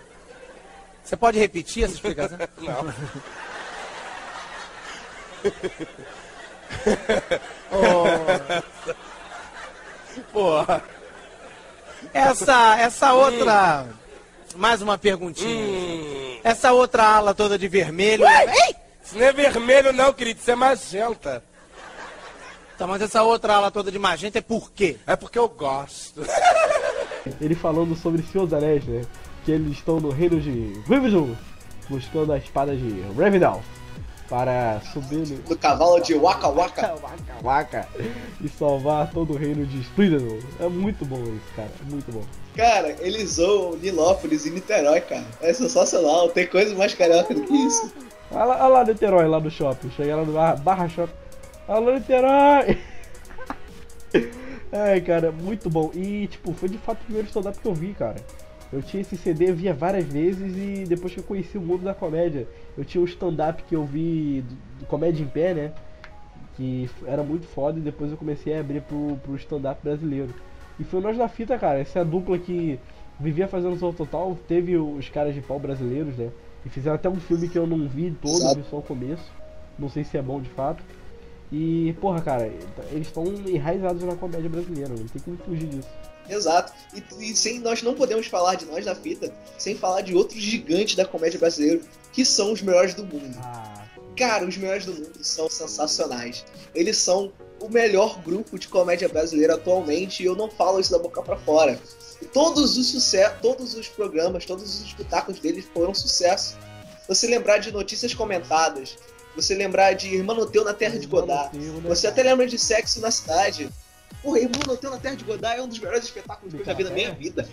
[1.03, 2.37] Você pode repetir essa explicação?
[2.59, 2.93] não.
[7.71, 8.99] oh.
[10.33, 10.83] Porra.
[12.13, 13.87] Essa, essa outra.
[14.55, 15.49] Mais uma perguntinha.
[15.49, 16.39] Hum.
[16.43, 18.25] Essa outra ala toda de vermelho.
[18.25, 18.75] Ei!
[19.03, 21.43] Isso não é vermelho, não, querido, isso é magenta.
[22.77, 24.97] Tá, mas essa outra ala toda de magenta é por quê?
[25.05, 26.21] É porque eu gosto.
[27.41, 29.01] Ele falando sobre Senhor dos Anéis, né?
[29.45, 31.35] Que eles estão no reino de Rivendell,
[31.89, 33.61] buscando a espada de Rivendell
[34.29, 36.93] para subir no, cavalo de Waka Waka.
[37.01, 37.87] waka Waka
[38.39, 40.39] e salvar todo o reino de Splendor.
[40.59, 41.71] É muito bom isso, cara.
[41.81, 42.23] É muito bom.
[42.55, 45.25] Cara, eles zoam Nilópolis e Niterói, cara.
[45.41, 46.29] É sensacional.
[46.29, 47.91] Tem coisa mais carioca do que isso.
[48.31, 49.89] Olha lá, olha lá Niterói, lá no shopping.
[49.91, 51.13] Chega lá no Barra, barra Shopping.
[51.67, 52.77] Lá Niterói!
[54.71, 55.89] Ai, cara, muito bom.
[55.95, 58.17] E, tipo, foi de fato o primeiro stand-up que eu vi, cara.
[58.71, 61.83] Eu tinha esse CD, eu via várias vezes e depois que eu conheci o mundo
[61.83, 65.73] da comédia, eu tinha um stand-up que eu vi do, do Comédia em Pé, né?
[66.55, 70.33] Que era muito foda e depois eu comecei a abrir pro, pro stand-up brasileiro.
[70.79, 71.79] E foi nós da fita, cara.
[71.79, 72.79] Essa é a dupla que
[73.19, 74.37] vivia fazendo som total.
[74.47, 76.29] Teve os caras de pau brasileiros, né?
[76.65, 79.31] E fizeram até um filme que eu não vi todo, vi só o começo.
[79.79, 80.83] Não sei se é bom de fato.
[81.51, 82.45] E, porra, cara,
[82.91, 85.89] eles estão enraizados na comédia brasileira, não tem como fugir disso.
[86.29, 86.73] Exato.
[86.93, 90.39] E, e, sem nós não podemos falar de nós da fita sem falar de outros
[90.39, 91.81] gigantes da comédia brasileira
[92.13, 93.37] que são os melhores do mundo.
[93.41, 96.45] Ah, Cara, os melhores do mundo são sensacionais.
[96.75, 100.99] Eles são o melhor grupo de comédia brasileira atualmente e eu não falo isso da
[100.99, 101.79] boca para fora.
[102.33, 106.57] Todos os sucessos, todos os programas, todos os espetáculos deles foram sucesso.
[107.07, 108.97] Você lembrar de notícias comentadas,
[109.35, 112.99] você lembrar de Irmão Teu na Terra de Godard, né, você até lembra de Sexo
[112.99, 113.69] na Cidade.
[114.21, 116.73] Porra, Irmão Teu na Terra de Godard é um dos melhores espetáculos que eu já
[116.73, 117.47] vi na minha vida.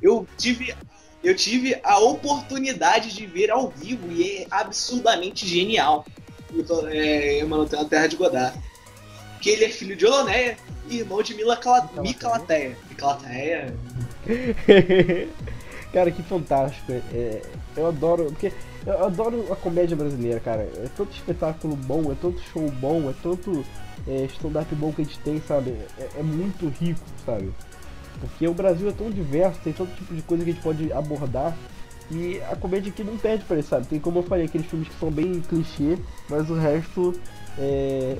[0.00, 0.74] Eu tive
[1.22, 6.06] eu tive a oportunidade de ver ao vivo e é absurdamente genial.
[6.90, 8.58] É, Emanuel na Terra de Godard.
[9.40, 10.56] Que ele é filho de Oloneia
[10.88, 11.88] e irmão de Mila Cala...
[12.00, 12.76] Micalateia.
[12.88, 13.74] Micalateia.
[15.92, 16.92] cara, que fantástico.
[16.92, 17.42] É,
[17.76, 18.26] eu adoro.
[18.26, 18.52] Porque
[18.86, 20.62] eu adoro a comédia brasileira, cara.
[20.62, 23.64] É tanto espetáculo bom, é tanto show bom, é tanto
[24.06, 25.70] é, stand-up bom que a gente tem, sabe?
[25.98, 27.52] É, é muito rico, sabe?
[28.20, 30.92] Porque o Brasil é tão diverso, tem todo tipo de coisa que a gente pode
[30.92, 31.56] abordar.
[32.10, 33.86] E a comédia aqui não perde pra isso, sabe?
[33.86, 37.18] Tem como eu falei, aqueles filmes que são bem clichê, mas o resto.
[37.58, 38.16] É,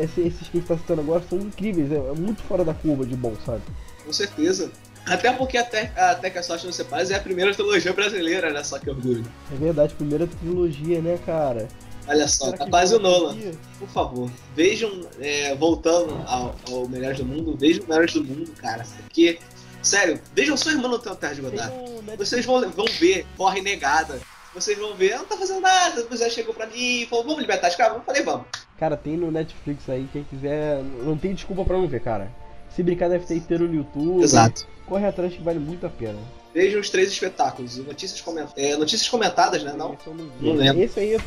[0.00, 3.06] esses, que a gente tá citando agora são incríveis, é, é muito fora da curva
[3.06, 3.62] de bom, sabe?
[4.04, 4.70] Com certeza.
[5.06, 8.52] Até porque até, até que a sorte não se faz é a primeira trilogia brasileira,
[8.52, 8.62] né?
[8.62, 9.24] Só que orgulho.
[9.50, 11.68] É verdade, primeira trilogia, né, cara?
[12.06, 13.34] Olha só, Será tá quase o Nolan.
[13.34, 13.58] conseguir?
[13.78, 18.50] Por favor, vejam, é, voltando ao, ao Melhores do Mundo, vejam o Melhores do Mundo,
[18.60, 18.84] cara.
[19.02, 19.38] Porque,
[19.82, 21.72] sério, vejam sua irmã no Tem Terra de Godard.
[21.72, 24.20] Um Vocês vão, vão ver, corre negada.
[24.54, 26.06] Vocês vão ver, ela não tá fazendo nada.
[26.10, 27.96] O Zé chegou pra mim e falou, vamos libertar as caras?
[27.96, 28.46] Eu falei, vamos.
[28.78, 30.82] Cara, tem no Netflix aí, quem quiser.
[30.82, 32.30] Não tem desculpa pra não ver, cara.
[32.68, 34.22] Se brincar, deve ter inteiro no YouTube.
[34.22, 34.66] Exato.
[34.86, 36.18] Corre atrás que vale muito a pena.
[36.52, 37.78] Vejam os três espetáculos.
[37.78, 38.48] Notícias, coment...
[38.56, 39.72] é, notícias comentadas, né?
[39.76, 39.96] Não.
[40.06, 40.30] Não.
[40.40, 40.82] Não lembro.
[40.82, 41.20] Esse aí eu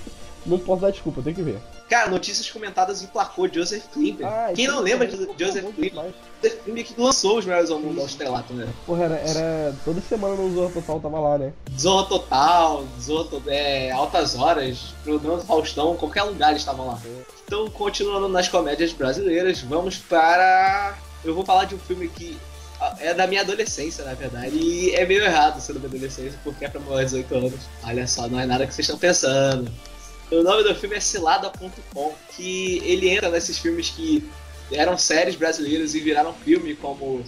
[0.46, 1.58] não posso dar desculpa, tem que ver.
[1.90, 4.26] Cara, notícias comentadas emplacou Joseph Klimper.
[4.26, 6.14] Ah, Quem não lembra também, de Joseph demais.
[6.44, 8.68] Joseph Klimper que lançou os melhores ao mundo ao estrelato, né?
[8.88, 9.76] Porra, era, era.
[9.86, 11.54] Toda semana no Zorra Total tava lá, né?
[11.80, 17.00] Zorra Total, Zorra to- é, Altas Horas, Programa Faustão, qualquer lugar eles estavam lá.
[17.46, 20.98] Então, continuando nas comédias brasileiras, vamos para.
[21.24, 22.36] Eu vou falar de um filme que
[22.82, 26.38] ah, é da minha adolescência, na verdade, e é meio errado ser da minha adolescência,
[26.44, 27.60] porque é pra maiores de 18 anos.
[27.84, 29.72] Olha só, não é nada que vocês estão pensando.
[30.32, 34.28] O nome do filme é Cilada.com, que ele entra nesses filmes que
[34.72, 37.24] eram séries brasileiras e viraram filme, como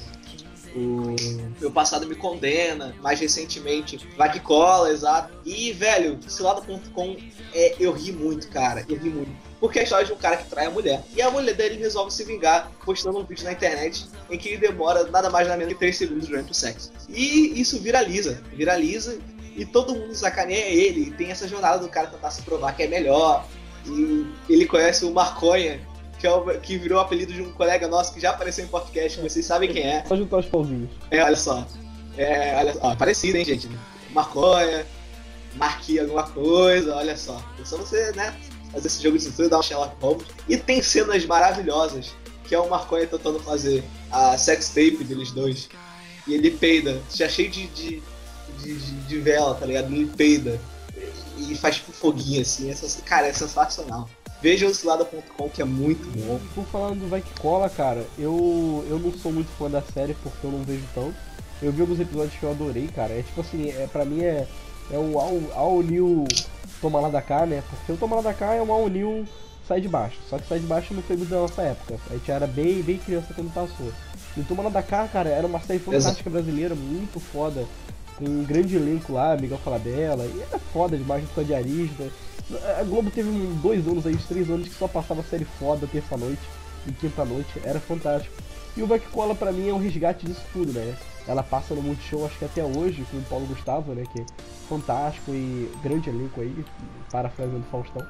[0.75, 1.15] o
[1.59, 5.33] Meu Passado Me Condena, mais recentemente Vai Que Cola, exato.
[5.45, 7.17] E, velho, Cilada.com,
[7.53, 9.31] é, eu ri muito, cara, eu ri muito.
[9.59, 11.03] Porque é a história de um cara que trai a mulher.
[11.15, 14.57] E a mulher dele resolve se vingar postando um vídeo na internet em que ele
[14.57, 16.91] demora nada mais nada menos que 3 segundos durante o sexo.
[17.09, 19.17] E isso viraliza, viraliza
[19.57, 21.07] e todo mundo sacaneia ele.
[21.07, 23.45] E tem essa jornada do cara tentar se provar que é melhor.
[23.85, 25.81] E ele conhece o Marconha,
[26.19, 28.67] que, é o, que virou o apelido de um colega nosso que já apareceu em
[28.67, 30.05] podcast, que vocês sabem quem é.
[30.05, 30.89] Só juntar os pauzinhos.
[31.09, 31.67] É, olha só.
[32.15, 33.67] É, olha só, parecido, hein, gente?
[34.11, 34.85] Marconha,
[35.55, 37.43] marquei alguma coisa, olha só.
[37.59, 38.35] É só você, né,
[38.71, 40.27] fazer esse jogo de cintura, dar um Sherlock Holmes.
[40.47, 45.69] E tem cenas maravilhosas, que é o Marconha tentando fazer a sex tape deles dois.
[46.27, 48.03] E ele peida, já cheio de, de,
[48.63, 49.93] de, de- de vela, tá ligado?
[49.93, 50.59] Ele peida.
[51.37, 52.69] E faz tipo foguinho assim.
[52.71, 54.09] É cara, é sensacional.
[54.41, 56.39] Veja o cilada.com que é muito bom.
[56.53, 60.13] Por falar do Vai Que Cola, cara, eu, eu não sou muito fã da série
[60.15, 61.15] porque eu não vejo tanto.
[61.61, 63.13] Eu vi alguns episódios que eu adorei, cara.
[63.13, 64.47] É tipo assim, é, pra mim é,
[64.91, 66.25] é o All, All New
[66.81, 67.63] Toma Lá da Cá, né?
[67.69, 69.27] Porque o Toma Lá da Cá é um All New
[69.67, 70.17] Sai de Baixo.
[70.29, 71.99] Só que Sai de Baixo não foi muito da nossa época.
[72.09, 73.91] A gente era bem, bem criança quando passou.
[74.35, 77.65] E o Toma Lá da Cá, cara, era uma série fantástica brasileira, muito foda.
[78.17, 80.25] Com um grande elenco lá, Miguel Falabella.
[80.25, 82.11] E era foda demais, de Arisda.
[82.79, 83.29] A Globo teve
[83.61, 86.41] dois anos aí, uns três anos que só passava série foda terça-noite
[86.87, 88.33] e quinta-noite, era fantástico.
[88.75, 90.95] E o Que Cola pra mim é um resgate disso tudo, né?
[91.27, 94.03] Ela passa no Multishow acho que até hoje, com o Paulo Gustavo, né?
[94.13, 94.25] Que é
[94.69, 96.63] fantástico e grande elenco aí,
[97.11, 98.05] parafraseando Faustão.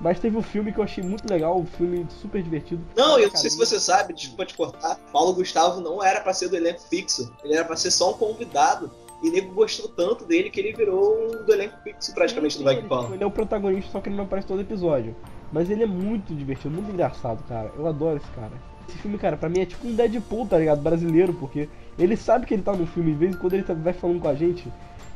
[0.00, 2.84] Mas teve um filme que eu achei muito legal, um filme super divertido.
[2.96, 6.34] Não, eu não sei se você sabe, desculpa te cortar, Paulo Gustavo não era pra
[6.34, 8.90] ser do elenco fixo, ele era pra ser só um convidado.
[9.22, 12.64] E o nego gostou tanto dele que ele virou um do elenco fixo praticamente do
[12.64, 15.14] Vai Que ele, é o protagonista, só que ele não aparece todo episódio.
[15.52, 17.70] Mas ele é muito divertido, muito engraçado, cara.
[17.76, 18.52] Eu adoro esse cara.
[18.88, 20.80] Esse filme, cara, pra mim é tipo um Deadpool, tá ligado?
[20.82, 23.74] Brasileiro, porque ele sabe que ele tá no filme, de vez em quando ele tá-
[23.74, 24.66] vai falando com a gente.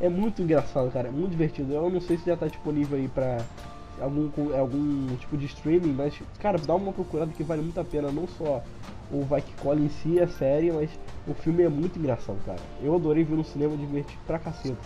[0.01, 1.09] É muito engraçado, cara.
[1.09, 1.73] É muito divertido.
[1.73, 3.38] Eu não sei se já tá disponível aí pra
[4.01, 8.12] algum, algum tipo de streaming, mas, cara, dá uma procurada que vale muito a pena.
[8.12, 8.62] Não só
[9.11, 10.90] o Vai Que Cola em si, a série, mas
[11.27, 12.59] o filme é muito engraçado, cara.
[12.83, 14.77] Eu adorei ver no cinema, divertido pra caceta.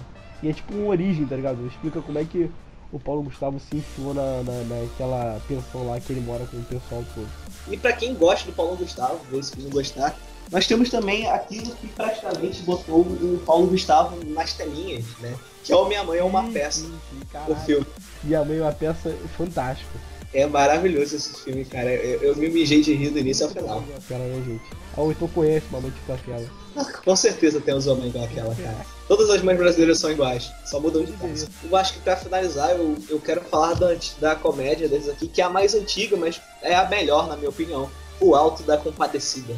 [0.43, 1.67] E é tipo uma origem, tá ligado?
[1.67, 2.51] Explica como é que
[2.93, 6.65] o Paulo Gustavo se enfiou na, na, naquela pensão lá que ele mora com o
[6.65, 7.29] pessoal todo.
[7.69, 10.17] E pra quem gosta do Paulo Gustavo, vê se não gostar,
[10.51, 15.37] nós temos também aquilo que praticamente botou o Paulo Gustavo nas telinhas, né?
[15.63, 17.57] Que é o Minha Mãe é uma peça, sim, sim, o caralho.
[17.57, 17.87] filme.
[18.25, 20.10] Minha mãe é uma peça fantástica.
[20.33, 21.93] É maravilhoso esse filme, cara.
[21.93, 23.85] Eu, eu me mijei de rir do início ao final.
[23.97, 24.63] Aquela, né, gente?
[24.97, 26.47] Ah, ou então conhece uma noite com aquela.
[27.05, 28.87] Com certeza tem uns homens igual aquela, cara.
[29.09, 31.49] Todas as mães brasileiras são iguais, só mudam de casa.
[31.65, 35.43] Eu acho que pra finalizar, eu, eu quero falar da, da comédia desses aqui, que
[35.43, 37.91] é a mais antiga, mas é a melhor, na minha opinião.
[38.21, 39.57] O Alto da Compadecida.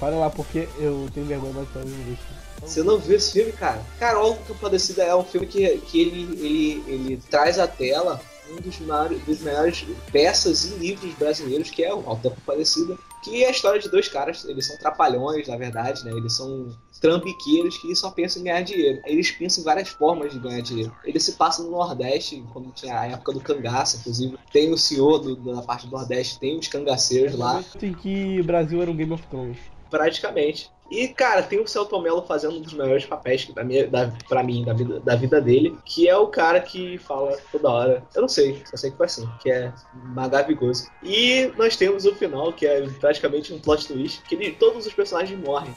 [0.00, 2.22] Fala lá porque eu tenho vergonha, talvez não deixe.
[2.62, 3.82] Você não viu esse filme, cara?
[3.98, 7.66] Cara, o Alto da Compadecida é um filme que, que ele, ele, ele traz à
[7.66, 12.34] tela um dos maiores, dos melhores peças e livros brasileiros, que é o Alto da
[12.34, 12.96] Compadecida.
[13.22, 16.12] Que é a história de dois caras, eles são trapalhões, na verdade, né?
[16.12, 16.68] Eles são
[17.00, 19.02] trambiqueiros que só pensam em ganhar dinheiro.
[19.04, 20.94] Eles pensam em várias formas de ganhar dinheiro.
[21.04, 24.38] Eles se passam no Nordeste, quando tinha a época do cangaço, inclusive.
[24.52, 27.64] Tem o senhor do, da parte do Nordeste, tem os cangaceiros lá.
[27.78, 29.58] Tem que o Brasil era um Game of Thrones.
[29.90, 30.70] Praticamente.
[30.90, 34.42] E, cara, tem o Celton Mello fazendo um dos melhores papéis da minha, da, pra
[34.42, 38.04] mim, da vida, da vida dele, que é o cara que fala toda hora.
[38.14, 40.88] Eu não sei, só sei que foi assim, que é maravilhoso.
[41.02, 44.92] E nós temos o final, que é praticamente um plot twist, que ele, todos os
[44.92, 45.74] personagens morrem.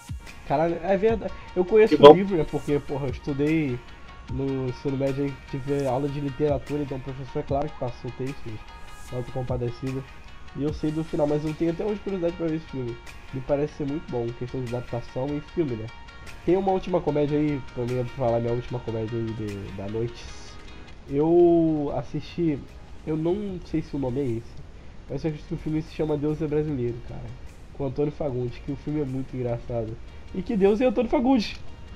[0.47, 1.33] Caralho, é verdade.
[1.55, 2.45] Eu conheço o livro, né?
[2.49, 3.79] Porque, porra, eu estudei
[4.31, 8.53] no ensino médio tive aula de literatura, então o professor, é claro, que passou textos
[9.11, 10.03] autocompadecida.
[10.55, 12.95] E eu sei do final, mas eu tenho até hoje curiosidade pra ver esse filme.
[13.33, 15.85] Me parece ser muito bom, questão de adaptação e filme, né?
[16.45, 20.23] Tem uma última comédia aí, pra mim falar minha última comédia aí de- da noite.
[21.09, 22.59] Eu assisti,
[23.05, 24.53] eu não sei se o nome é esse,
[25.09, 27.21] mas eu acho que o filme se chama Deus é Brasileiro, cara.
[27.73, 29.95] Com Antônio Fagundes, que o filme é muito engraçado.
[30.33, 31.55] E que Deus é Antônio Fagundes.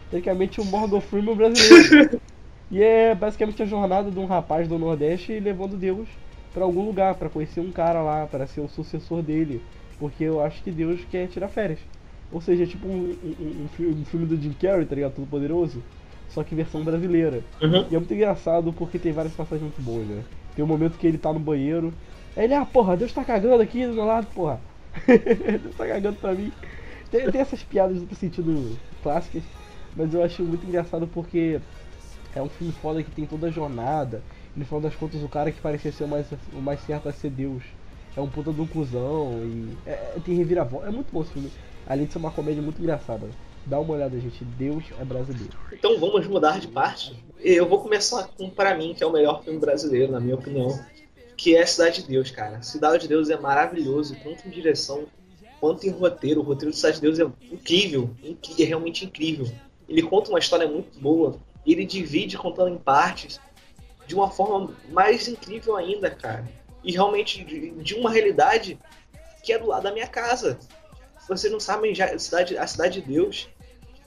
[0.09, 2.19] Tecnicamente o Morgan Freeman brasileiro.
[2.71, 6.07] e é basicamente a jornada de um rapaz do Nordeste levando Deus
[6.53, 9.61] pra algum lugar, pra conhecer um cara lá, pra ser o sucessor dele.
[9.99, 11.79] Porque eu acho que Deus quer tirar férias.
[12.31, 15.13] Ou seja, tipo um, um, um fi- um filme do Jim Carrey, tá ligado?
[15.13, 15.81] Todo poderoso.
[16.29, 17.43] Só que versão brasileira.
[17.61, 17.85] Uhum.
[17.91, 20.23] E é muito engraçado porque tem várias passagens muito boas, né?
[20.55, 21.93] Tem um momento que ele tá no banheiro.
[22.35, 24.59] Aí ele, ah, porra, Deus tá cagando aqui do meu lado, porra.
[25.07, 26.51] Deus tá cagando pra mim.
[27.11, 29.43] Tem, tem essas piadas no sentido clássicas,
[29.95, 31.59] mas eu acho muito engraçado porque
[32.35, 34.23] é um filme foda que tem toda a jornada.
[34.55, 37.11] No final das contas, o cara que parecia ser o mais, o mais certo a
[37.13, 37.63] ser Deus
[38.15, 39.39] é um puta de um cuzão.
[39.43, 40.87] E é, é- tem reviravolta.
[40.87, 41.51] É muito bom esse filme.
[41.87, 43.27] Além de ser uma comédia muito engraçada.
[43.65, 44.43] Dá uma olhada, gente.
[44.43, 45.53] Deus é brasileiro.
[45.71, 47.15] Então vamos mudar de parte.
[47.39, 50.79] Eu vou começar com, pra mim, que é o melhor filme brasileiro, na minha opinião,
[51.35, 52.61] que é Cidade de Deus, cara.
[52.61, 55.05] Cidade de Deus é maravilhoso, tanto em direção
[55.59, 56.41] quanto em roteiro.
[56.41, 59.47] O roteiro de Cidade de Deus é incrível, é realmente incrível.
[59.89, 63.39] Ele conta uma história muito boa, ele divide contando em partes
[64.05, 66.45] de uma forma mais incrível ainda, cara.
[66.83, 68.79] E realmente de, de uma realidade
[69.41, 70.59] que é do lado da minha casa.
[71.27, 73.49] Vocês não sabem, já, a cidade, a cidade de Deus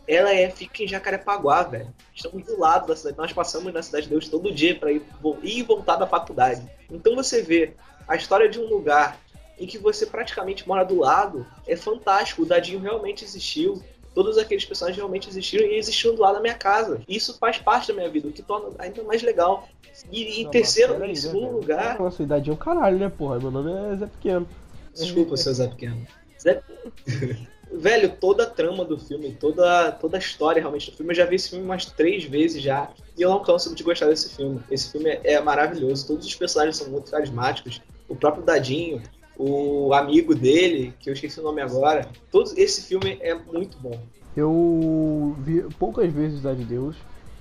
[0.06, 1.92] ela é, fica em Jacarepaguá, velho.
[2.14, 3.18] Estamos do lado da cidade.
[3.18, 5.02] Nós passamos na Cidade de Deus todo dia para ir,
[5.42, 6.62] ir e voltar da faculdade.
[6.90, 7.74] Então você vê
[8.06, 9.18] a história de um lugar
[9.58, 12.42] em que você praticamente mora do lado é fantástico.
[12.42, 13.82] O Dadinho realmente existiu.
[14.16, 17.02] Todos aqueles personagens realmente existiram e existiam do lado da minha casa.
[17.06, 19.68] Isso faz parte da minha vida, o que torna ainda mais legal.
[20.10, 21.98] E em Não, terceiro, em né, segundo lugar.
[21.98, 23.38] Nossa, idade é o caralho, né, porra?
[23.38, 24.48] Meu nome é Zé Pequeno.
[24.94, 26.06] Desculpa, seu Zé Pequeno.
[26.42, 26.62] Zé...
[27.70, 31.26] Velho, toda a trama do filme, toda, toda a história realmente do filme, eu já
[31.26, 34.62] vi esse filme umas três vezes já, e eu não canso de gostar desse filme.
[34.70, 39.02] Esse filme é, é maravilhoso, todos os personagens são muito carismáticos, o próprio Dadinho,
[39.38, 43.98] o amigo dele, que eu esqueci o nome agora, todo esse filme é muito bom.
[44.36, 46.96] Eu vi poucas vezes Cidade de Deus.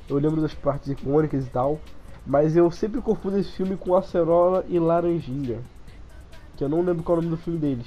[0.10, 1.79] Eu lembro das partes icônicas e tal.
[2.25, 5.60] Mas eu sempre confundo esse filme com Acerola e Laranjinha.
[6.58, 7.86] Que eu não lembro qual é o nome do filme deles.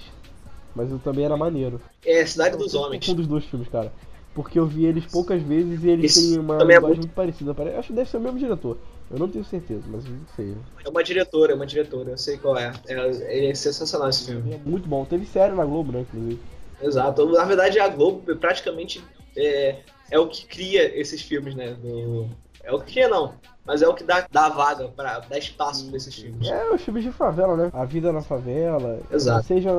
[0.75, 1.81] Mas eu também era maneiro.
[2.05, 3.01] É Cidade dos Homens.
[3.05, 3.92] confundo os dois filmes, cara.
[4.35, 7.14] Porque eu vi eles poucas vezes e eles Esse têm uma é linguagem muito- muito
[7.14, 7.55] parecida.
[7.55, 8.79] Pare- Acho que deve ser o mesmo diretor.
[9.11, 10.55] Eu não tenho certeza, mas eu sei.
[10.85, 12.73] É uma diretora, é uma diretora, eu sei qual é.
[12.88, 13.49] é.
[13.51, 14.55] É sensacional esse filme.
[14.55, 15.05] É muito bom.
[15.05, 16.40] Teve série na Globo, né, inclusive.
[16.81, 17.27] Exato.
[17.33, 19.03] Na verdade, a Globo praticamente
[19.37, 19.77] é,
[20.11, 21.73] é o que cria esses filmes, né?
[21.75, 22.29] do-
[22.62, 23.35] É o que cria, não.
[23.64, 26.49] Mas é o que dá, dá vaga, pra, dá espaço pra esses filmes.
[26.49, 27.71] É, os filmes de favela, né?
[27.73, 29.01] A vida na favela.
[29.11, 29.47] Exato.
[29.47, 29.71] Seja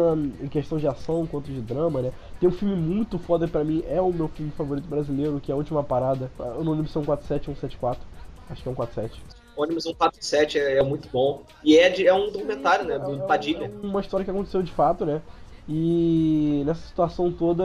[0.41, 2.11] em questão de ação quanto de drama, né?
[2.39, 5.53] Tem um filme muito foda pra mim, é o meu filme favorito brasileiro, que é
[5.53, 6.31] a última parada.
[6.39, 8.01] Eu não lembro se é um 47 ou um 74.
[8.49, 9.21] Acho que é um 47.
[9.55, 11.43] Ônibus 147 é, é muito bom.
[11.63, 12.95] E é, de- é um documentário, né?
[12.95, 13.65] É- Do é- Padilha.
[13.65, 15.21] É uma história que aconteceu de fato, né?
[15.67, 17.63] E nessa situação toda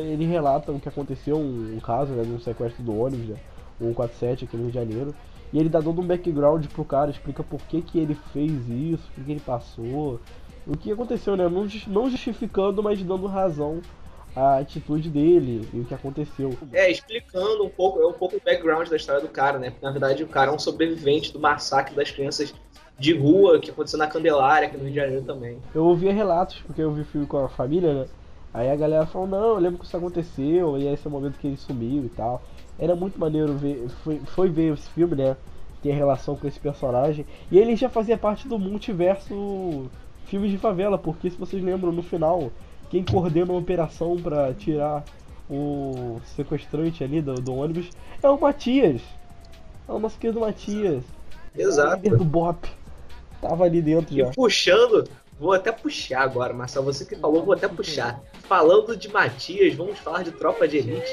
[0.00, 3.36] ele relata o que aconteceu, um, um caso né, de um sequestro do ônibus, né,
[3.78, 5.14] o 147 aqui no Rio de Janeiro.
[5.52, 9.02] E ele dá todo um background pro cara, explica por que, que ele fez isso,
[9.14, 10.18] por que ele passou,
[10.66, 11.46] o que aconteceu, né?
[11.46, 13.82] Não, não justificando, mas dando razão
[14.34, 16.56] à atitude dele e o que aconteceu.
[16.72, 19.70] É, explicando um pouco, é um pouco o background da história do cara, né?
[19.70, 22.54] Porque na verdade o cara é um sobrevivente do massacre das crianças
[22.98, 25.58] de rua que aconteceu na Candelária, aqui no Rio de Janeiro também.
[25.74, 28.06] Eu ouvia relatos, porque eu vi o filme com a família, né?
[28.54, 31.38] Aí a galera falou, não, eu lembro que isso aconteceu, e esse é o momento
[31.38, 32.42] que ele sumiu e tal.
[32.78, 35.36] Era muito maneiro ver, foi, foi ver esse filme, né?
[35.82, 37.26] Ter relação com esse personagem.
[37.50, 39.90] E ele já fazia parte do multiverso
[40.26, 42.50] filmes de favela, porque se vocês lembram, no final,
[42.92, 45.02] quem coordena a operação pra tirar
[45.48, 47.88] o sequestrante ali do, do ônibus
[48.22, 49.00] é o Matias.
[49.88, 51.02] É o nosso querido Matias.
[51.56, 52.02] Exato.
[52.04, 52.68] Líder do Bop.
[53.40, 54.30] Tava ali dentro E já.
[54.32, 55.08] puxando,
[55.40, 56.84] vou até puxar agora, Marcelo.
[56.84, 58.20] Você que falou, vou até puxar.
[58.42, 61.10] Falando de Matias, vamos falar de Tropa de Elite.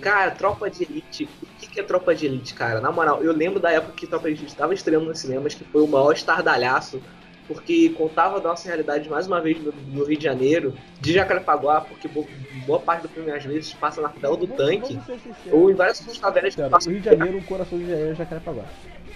[0.00, 1.28] Cara, Tropa de Elite.
[1.40, 2.80] O que, que é Tropa de Elite, cara?
[2.80, 5.62] Na moral, eu lembro da época que Tropa de Elite estava estreando nos cinemas, que
[5.62, 7.00] foi o maior estardalhaço
[7.46, 12.08] porque contava a nossa realidade mais uma vez no, Rio de Janeiro, de Jacarepaguá, porque
[12.66, 14.98] boa parte do filme às vezes passa na tela do tanque,
[15.50, 18.14] ou em várias outras tavernas que O Rio de Janeiro, o coração de Janeiro é
[18.14, 18.64] Jacarepaguá.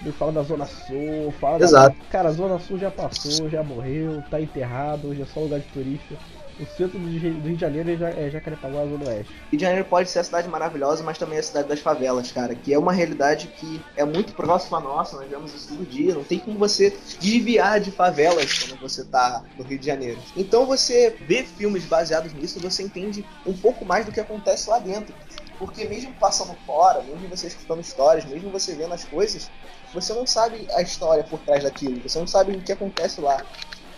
[0.01, 1.97] Ele fala da Zona Sul, fala Exato.
[1.97, 2.05] Da...
[2.09, 5.67] Cara, a Zona Sul já passou, já morreu, tá enterrado, hoje é só lugar de
[5.67, 6.15] turista.
[6.59, 9.33] O centro do Rio de Janeiro é Jacarepaguá, Zona Oeste.
[9.49, 12.33] Rio de Janeiro pode ser a cidade maravilhosa, mas também é a cidade das favelas,
[12.33, 12.53] cara.
[12.53, 16.13] Que é uma realidade que é muito próxima nossa, nós vemos isso todo dia.
[16.13, 20.19] Não tem como você desviar de favelas quando você tá no Rio de Janeiro.
[20.35, 24.79] Então você vê filmes baseados nisso, você entende um pouco mais do que acontece lá
[24.79, 25.15] dentro.
[25.57, 29.49] Porque mesmo passando fora, mesmo você escutando histórias, mesmo você vendo as coisas,
[29.93, 33.43] você não sabe a história por trás daquilo, você não sabe o que acontece lá.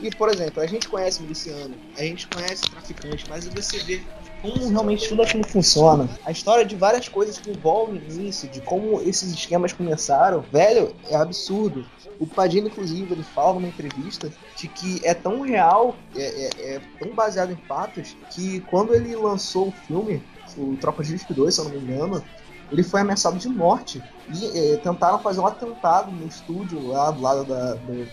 [0.02, 4.02] E, por exemplo, a gente conhece miliciano, a gente conhece traficante, mas você vê
[4.41, 6.10] como realmente tudo aquilo funciona.
[6.26, 11.16] A história de várias coisas que envolvem isso, de como esses esquemas começaram, velho, é
[11.16, 11.86] absurdo.
[12.20, 16.82] O Padilha, inclusive, ele fala numa entrevista de que é tão real, é, é, é
[16.99, 20.24] tão baseado em fatos, que quando ele lançou o filme,
[20.58, 22.24] o Tropa de Elite 2, se eu não me engano,
[22.72, 24.02] ele foi ameaçado de morte.
[24.34, 28.08] E é, tentaram fazer um atentado no estúdio lá do lado da, do,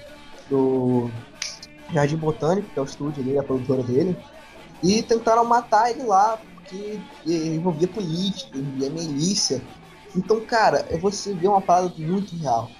[0.51, 1.11] do
[1.93, 4.16] Jardim Botânico, que é o estúdio dele, a produtora dele,
[4.82, 9.62] e tentaram matar ele lá, porque envolvia política, envolvia milícia.
[10.14, 12.70] Então, cara, você vê uma parada muito real.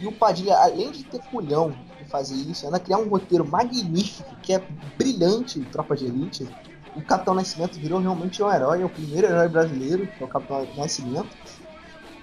[0.00, 4.28] E o Padilha, além de ter culhão de fazer isso, ainda criar um roteiro magnífico,
[4.42, 4.62] que é
[4.98, 6.46] brilhante, Tropa de Elite.
[6.94, 10.28] O Capitão Nascimento virou realmente um herói, é o primeiro herói brasileiro, que é o
[10.28, 11.30] Capitão Nascimento.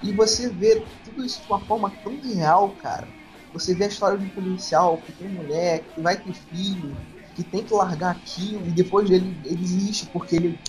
[0.03, 3.07] E você vê tudo isso de uma forma tão real, cara
[3.53, 6.95] você vê a história de um policial que tem mulher, que vai ter filho,
[7.35, 10.59] que tem que largar aquilo e depois ele, ele existe porque ele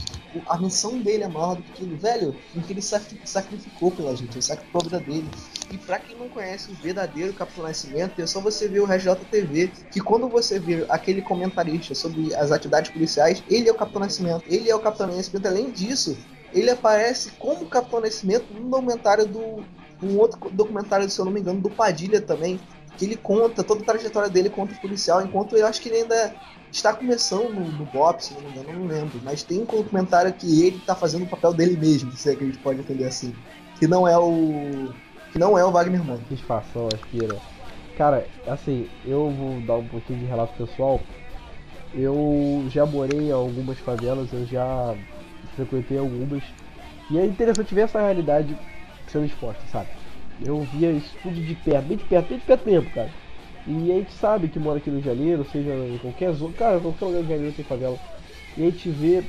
[0.48, 4.42] a missão dele é maior do que aquilo, velho, porque ele sacrificou pela gente, ele
[4.42, 5.30] sacrificou a vida dele.
[5.70, 9.70] E para quem não conhece o verdadeiro Capitão Nascimento, é só você ver o RJTV,
[9.90, 14.44] que quando você vê aquele comentarista sobre as atividades policiais, ele é o Capitão Nascimento.
[14.48, 15.46] Ele é o Capitão Nascimento.
[15.46, 16.16] Além disso,
[16.52, 19.64] ele aparece como Capitão Nascimento no documentário do
[20.04, 22.60] um outro documentário, se eu não me engano, do Padilha também,
[22.96, 26.02] que ele conta toda a trajetória dele contra o policial, enquanto eu acho que ele
[26.02, 26.34] ainda
[26.70, 29.20] está começando no, no BOP, se não me engano, não lembro.
[29.22, 32.42] Mas tem um documentário que ele está fazendo o papel dele mesmo, se é que
[32.42, 33.34] a gente pode entender assim.
[33.78, 34.88] Que não é o.
[35.32, 36.20] Que não é o Wagner Moura.
[36.28, 37.40] Satisfação, aspira.
[37.96, 41.00] Cara, assim, eu vou dar um pouquinho de relato pessoal.
[41.92, 44.94] Eu já morei em algumas favelas, eu já
[45.54, 46.42] frequentei algumas.
[47.10, 48.56] E é interessante ver essa realidade
[49.14, 49.88] sendo exposta, sabe?
[50.44, 53.10] Eu via isso tudo de perto, bem de perto, bem de perto mesmo, cara.
[53.66, 57.04] E a gente sabe que mora aqui no Janeiro, seja em qualquer zona, cara, qualquer
[57.06, 57.98] lugar do Janeiro tem favela.
[58.56, 59.22] E a gente vê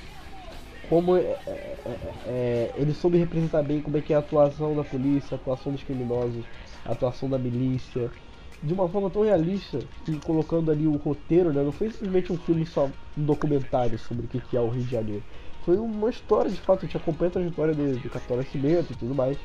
[0.89, 4.75] como é, é, é, é, ele soube representar bem como é que é a atuação
[4.75, 6.43] da polícia, a atuação dos criminosos,
[6.83, 8.11] a atuação da milícia,
[8.61, 11.61] de uma forma tão realista, que colocando ali o roteiro, né?
[11.61, 14.91] Não foi simplesmente um filme só, um documentário sobre o que é o Rio de
[14.91, 15.23] Janeiro.
[15.63, 18.95] Foi uma história, de fato, a gente acompanha a trajetória do, do Capitão Nascimento e
[18.95, 19.37] tudo mais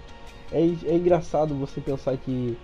[0.53, 2.57] é, é engraçado você pensar que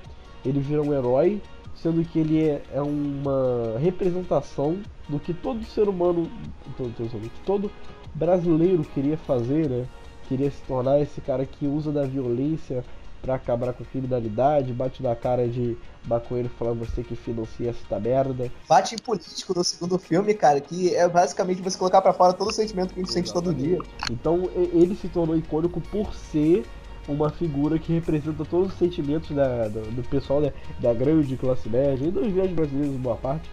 [0.44, 1.40] ele vira um herói,
[1.74, 4.78] sendo que ele é, é uma representação
[5.08, 6.30] do que todo ser humano,
[6.76, 7.70] todo, todo, todo
[8.14, 9.86] brasileiro queria fazer, né?
[10.28, 12.84] Queria se tornar esse cara que usa da violência
[13.22, 15.76] para acabar com a criminalidade, bate na cara de
[16.06, 18.50] maconheiro falando você que financia essa merda.
[18.68, 22.48] Bate em político no segundo filme, cara, que é basicamente você colocar para fora todo
[22.48, 23.28] o sentimento que a gente Exatamente.
[23.28, 23.78] sente todo dia.
[24.10, 26.64] Então ele se tornou icônico por ser
[27.08, 31.68] uma figura que representa todos os sentimentos da, do, do pessoal da, da grande classe
[31.68, 33.48] média e dos grandes brasileiros, boa parte.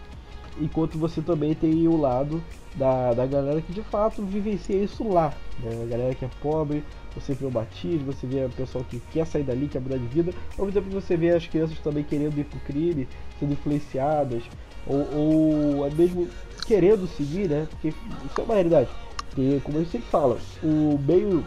[0.60, 2.42] Enquanto você também tem o lado
[2.74, 5.32] da, da galera que de fato vivencia isso lá.
[5.60, 5.82] Né?
[5.82, 6.84] A galera que é pobre,
[7.14, 10.06] você vê o batismo, você vê o pessoal que quer sair dali, quer mudar de
[10.06, 10.32] vida.
[10.58, 14.42] Ao mesmo tempo você vê as crianças também querendo ir pro crime, sendo influenciadas,
[14.86, 16.28] ou, ou mesmo
[16.66, 17.66] querendo seguir, né?
[17.70, 18.90] Porque isso é uma realidade.
[19.36, 21.44] E como gente sempre fala, o meio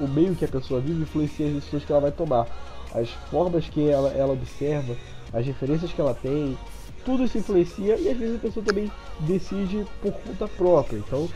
[0.00, 2.46] o meio que a pessoa vive influencia as decisões que ela vai tomar.
[2.94, 4.96] As formas que ela, ela observa,
[5.32, 6.58] as referências que ela tem,
[7.04, 8.90] tudo isso influencia e às vezes a pessoa também
[9.20, 10.98] decide por conta própria.
[10.98, 11.28] Então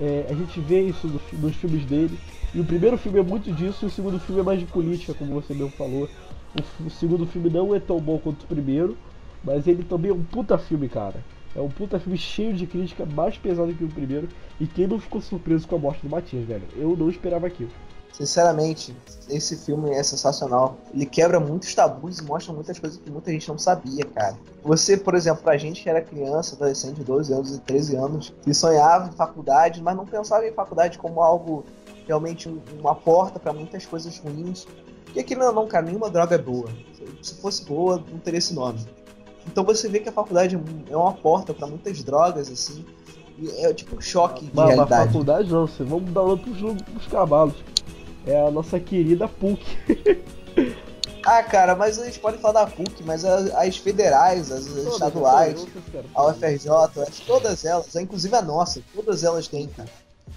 [0.00, 2.18] é, a gente vê isso nos filmes dele.
[2.54, 5.14] E o primeiro filme é muito disso, e o segundo filme é mais de política,
[5.14, 6.08] como você mesmo falou.
[6.54, 8.96] O, o segundo filme não é tão bom quanto o primeiro,
[9.42, 11.24] mas ele também é um puta filme, cara.
[11.54, 14.28] É um puta filme cheio de crítica, mais pesado que o primeiro.
[14.60, 16.64] E quem não ficou surpreso com a morte do Matias, velho?
[16.76, 17.70] Eu não esperava aquilo.
[18.12, 18.94] Sinceramente,
[19.28, 20.76] esse filme é sensacional.
[20.92, 24.36] Ele quebra muitos tabus e mostra muitas coisas que muita gente não sabia, cara.
[24.62, 28.32] Você, por exemplo, pra gente que era criança, adolescente de 12 anos e 13 anos,
[28.42, 31.64] que sonhava em faculdade, mas não pensava em faculdade como algo
[32.06, 34.66] realmente um- uma porta pra muitas coisas ruins.
[35.14, 36.68] E aqui não, não, cara, nenhuma droga é boa.
[37.22, 38.78] Se fosse boa, não teria esse nome.
[39.46, 40.60] Então você vê que a faculdade
[40.90, 42.84] é uma porta pra muitas drogas, assim.
[43.38, 45.06] E é tipo um choque de Mas realidade.
[45.06, 47.54] faculdade não, você vamos dar uma pros, pros cavalos.
[48.26, 49.62] É a nossa querida PUC.
[51.24, 55.54] Ah, cara, mas eles podem falar da PUC, mas as, as federais, as estaduais,
[56.12, 56.68] a UFRJ,
[57.00, 59.88] as- todas elas, inclusive a nossa, todas elas têm, cara.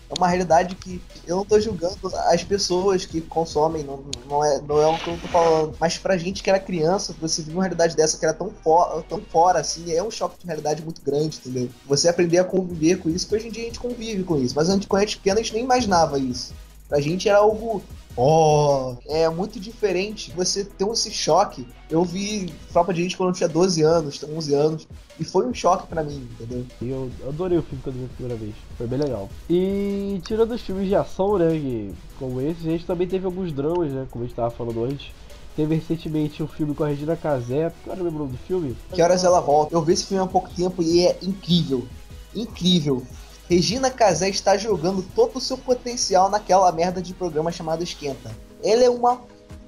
[0.07, 4.61] É uma realidade que eu não tô julgando as pessoas que consomem, não, não, é,
[4.61, 5.75] não é o que eu tô falando.
[5.79, 9.01] Mas pra gente que era criança, você viu uma realidade dessa que era tão, fo
[9.09, 11.67] tão fora, assim, é um choque de realidade muito grande, entendeu?
[11.88, 14.53] Você aprender a conviver com isso, que hoje em dia a gente convive com isso.
[14.55, 16.53] Mas antes, quando a gente pequena, a gente nem imaginava isso.
[16.88, 17.81] Pra gente era algo
[18.17, 21.67] Oh, é muito diferente você ter esse choque.
[21.89, 24.88] Eu vi Tropa de Elite quando eu tinha 12 anos, 11 anos,
[25.19, 26.65] e foi um choque pra mim, entendeu?
[26.81, 28.55] Eu adorei o filme quando vi a primeira vez.
[28.77, 29.29] Foi bem legal.
[29.49, 31.49] E tirando os filmes de ação, né?
[31.59, 34.07] que- como esse, a gente também teve alguns dramas, né?
[34.09, 35.11] Como a gente tava falando antes.
[35.53, 37.69] Teve recentemente um filme com a Regina Casé.
[37.86, 38.77] Cara, lembrou do filme?
[38.93, 39.75] Que horas ela volta?
[39.75, 41.86] Eu vi esse filme há pouco tempo e é incrível.
[42.33, 43.03] Incrível.
[43.50, 48.32] Regina Casé está jogando todo o seu potencial naquela merda de programa chamado Esquenta.
[48.64, 49.22] Ela é uma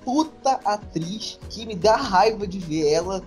[0.03, 3.21] puta atriz que me dá raiva de ver ela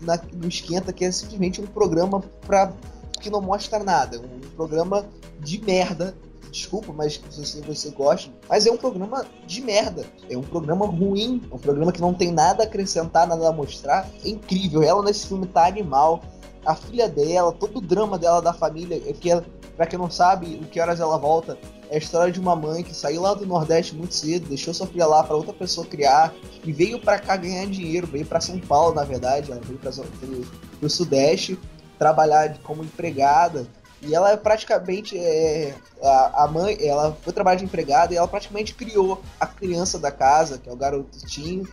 [0.00, 2.72] na- no Esquenta, que é simplesmente um programa pra,
[3.20, 4.20] que não mostra nada.
[4.20, 5.04] Um programa
[5.40, 6.14] de merda.
[6.52, 8.30] Desculpa, mas se você, você gosta.
[8.48, 10.06] Mas é um programa de merda.
[10.30, 11.42] É um programa ruim.
[11.50, 14.08] É um programa que não tem nada a acrescentar, nada a mostrar.
[14.24, 14.82] É incrível.
[14.82, 16.22] Ela nesse filme tá animal.
[16.64, 19.02] A filha dela, todo o drama dela da família.
[19.06, 19.44] É que, ela-
[19.78, 21.56] pra quem não sabe, o que horas ela volta.
[21.88, 24.88] É a história de uma mãe que saiu lá do Nordeste muito cedo, deixou sua
[24.88, 28.58] filha lá pra outra pessoa criar e veio pra cá ganhar dinheiro, veio pra São
[28.58, 30.46] Paulo, na verdade, ela veio pro,
[30.80, 31.56] pro Sudeste
[31.96, 33.68] trabalhar como empregada.
[34.02, 38.28] E ela é praticamente é, a, a mãe, ela foi trabalhar de empregada e ela
[38.28, 41.68] praticamente criou a criança da casa, que é o garotinho,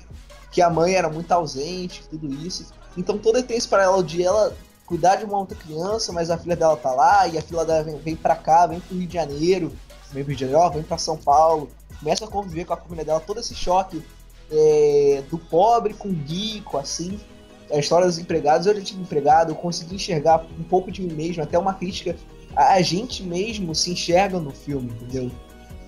[0.51, 2.67] que a mãe era muito ausente, tudo isso.
[2.95, 4.55] Então tem esse paralelo de ela
[4.85, 7.83] cuidar de uma outra criança, mas a filha dela tá lá e a filha dela
[7.83, 9.73] vem, vem pra cá, vem pro Rio de Janeiro,
[10.11, 11.69] vem pro Rio de Janeiro, ó, vem pra São Paulo,
[11.99, 14.03] começa a conviver com a família dela, todo esse choque
[14.51, 17.19] é, do pobre com o rico, assim.
[17.71, 21.13] A história dos empregados, eu já tive empregado, eu consegui enxergar um pouco de mim
[21.13, 22.15] mesmo, até uma crítica.
[22.55, 25.31] A, gente mesmo se enxerga no filme, entendeu?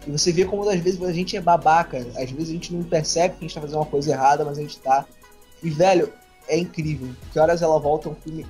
[0.06, 2.84] E você vê como às vezes a gente é babaca, às vezes a gente não
[2.84, 5.06] percebe que a gente tá fazendo uma coisa errada, mas a gente tá.
[5.62, 6.12] E velho,
[6.48, 7.10] é incrível.
[7.32, 8.46] Que horas ela volta um filme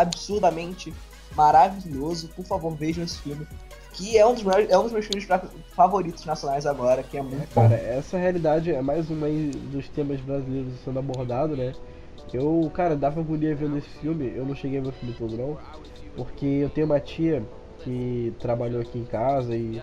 [0.00, 0.92] absurdamente
[1.34, 2.28] maravilhoso.
[2.34, 3.46] Por favor, vejam esse filme.
[3.92, 5.26] Que é um dos, maiores- é um dos meus filmes
[5.74, 7.62] favoritos nacionais agora, que é muito bom.
[7.62, 9.16] Cara, essa realidade é mais um
[9.72, 11.72] dos temas brasileiros sendo abordado, né?
[12.32, 15.36] Eu, cara, dava agonia vendo esse filme, eu não cheguei a ver o filme todo
[15.36, 15.56] não,
[16.16, 17.42] porque eu tenho uma tia
[17.82, 19.80] que trabalhou aqui em casa e.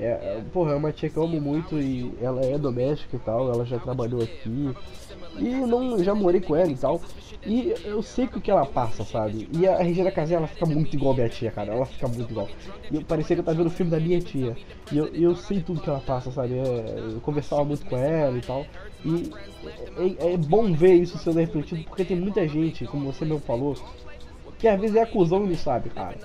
[0.00, 3.20] É, é- porra, é uma tia que eu amo muito e ela é doméstica e
[3.20, 4.74] tal, ela já trabalhou aqui.
[5.38, 7.00] E não, já morei com ela e tal.
[7.46, 9.48] E eu sei o que ela passa, sabe?
[9.52, 11.72] E a Regina Casé, ela fica muito igual a minha tia, cara.
[11.72, 12.48] Ela fica muito igual.
[12.90, 14.56] E eu parecia que eu tava vendo o filme da minha tia.
[14.90, 16.54] E eu, eu sei tudo que ela passa, sabe?
[16.54, 18.64] É, eu conversava muito com ela e tal.
[19.04, 19.30] E
[20.20, 23.76] é, é bom ver isso sendo refletido, porque tem muita gente, como você mesmo falou,
[24.58, 26.16] que às vezes é acusão não sabe, cara.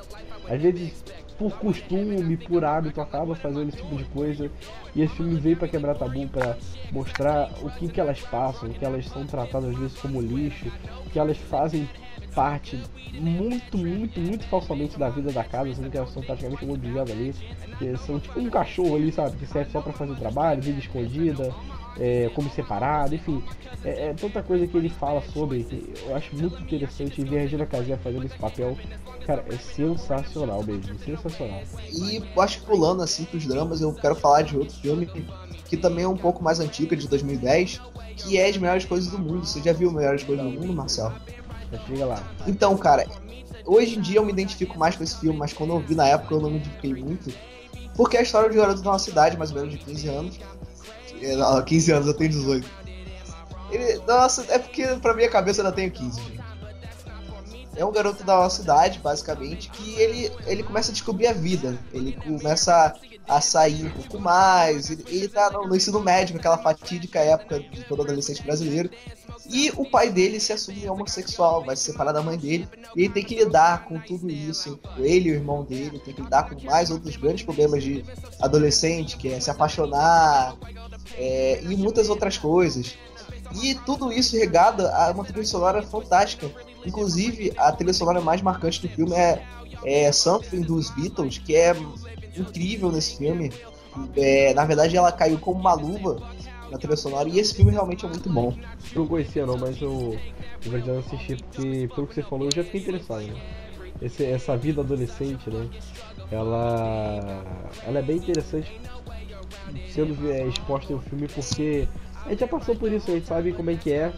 [0.48, 1.04] Às vezes,
[1.38, 4.50] por costume, por hábito, acaba fazendo esse tipo de coisa.
[4.96, 6.58] E esse filme veio pra quebrar tabu, pra
[6.92, 10.72] mostrar o que, que elas passam, que elas são tratadas às vezes como lixo,
[11.12, 11.88] que elas fazem
[12.34, 12.80] parte
[13.14, 17.12] muito, muito, muito falsamente da vida da casa, sendo que elas são praticamente um objeto
[17.12, 17.34] ali.
[17.78, 19.38] Que são tipo um cachorro ali, sabe?
[19.38, 21.54] Que serve só pra fazer trabalho, vida escondida,
[21.98, 23.44] é, como separado, enfim.
[23.84, 27.42] É, é tanta coisa que ele fala sobre que eu acho muito interessante ver a
[27.42, 28.78] Regina Casé fazendo esse papel.
[29.26, 31.62] Cara, é sensacional mesmo, sensacional.
[31.92, 35.10] E acho que pulando assim pros dramas, eu quero falar de outro filme
[35.70, 37.80] que também é um pouco mais antigo, de 2010,
[38.18, 39.46] que é As Melhores Coisas do Mundo.
[39.46, 41.14] Você já viu Melhores Coisas do Mundo, Marcel?
[41.86, 42.24] Chega lá.
[42.48, 43.06] Então, cara,
[43.66, 46.08] hoje em dia eu me identifico mais com esse filme, mas quando eu vi na
[46.08, 47.32] época eu não me identifiquei muito.
[47.96, 50.08] Porque é a história de um garoto de uma cidade, mais ou menos de 15
[50.08, 50.40] anos.
[51.22, 52.70] Não, 15 anos, eu tenho 18.
[53.72, 56.40] Ele, nossa, é porque pra minha cabeça eu ainda tenho 15, gente.
[57.76, 61.78] É um garoto da nossa cidade, basicamente, que ele, ele começa a descobrir a vida.
[61.94, 62.94] Ele começa
[63.30, 64.90] a, sair um pouco mais.
[64.90, 68.90] Ele, ele tá no, no ensino médio, aquela fatídica época de todo adolescente brasileiro.
[69.52, 72.68] E o pai dele se assume homossexual, vai se separar da mãe dele.
[72.96, 74.80] E ele tem que lidar com tudo isso.
[74.98, 78.06] Ele e o irmão dele tem que lidar com mais outros grandes problemas de
[78.40, 80.56] adolescente, que é se apaixonar
[81.16, 82.96] é, e muitas outras coisas.
[83.64, 86.52] E tudo isso regado a uma trilha sonora fantástica.
[86.86, 89.44] Inclusive, a trilha sonora mais marcante do filme é,
[89.84, 91.76] é Something dos Beatles, que é
[92.42, 93.52] incrível nesse filme.
[94.16, 96.22] É, na verdade, ela caiu como uma luva
[96.72, 98.56] na trilha sonora e esse filme realmente é muito bom.
[98.94, 100.18] Eu não conhecia não, mas eu,
[100.66, 103.24] eu pretendo assistir porque, pelo que você falou, eu já fiquei interessado.
[103.24, 103.42] Né?
[104.02, 105.68] Esse, essa vida adolescente, né?
[106.32, 107.44] Ela,
[107.86, 108.80] ela é bem interessante
[109.92, 111.88] sendo é, exposta no filme porque
[112.26, 114.14] a gente já passou por isso, a gente sabe como é que é.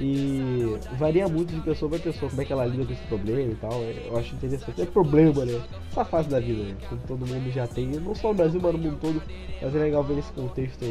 [0.00, 3.52] E varia muito de pessoa para pessoa, como é que ela lida com esse problema
[3.52, 3.72] e tal.
[3.82, 4.80] É, eu acho interessante.
[4.80, 5.60] É problema, né?
[5.90, 6.76] Essa fase da vida, né?
[6.88, 9.22] Como todo mundo já tem, não só no Brasil, mas no mundo todo.
[9.60, 10.86] Mas é legal ver esse contexto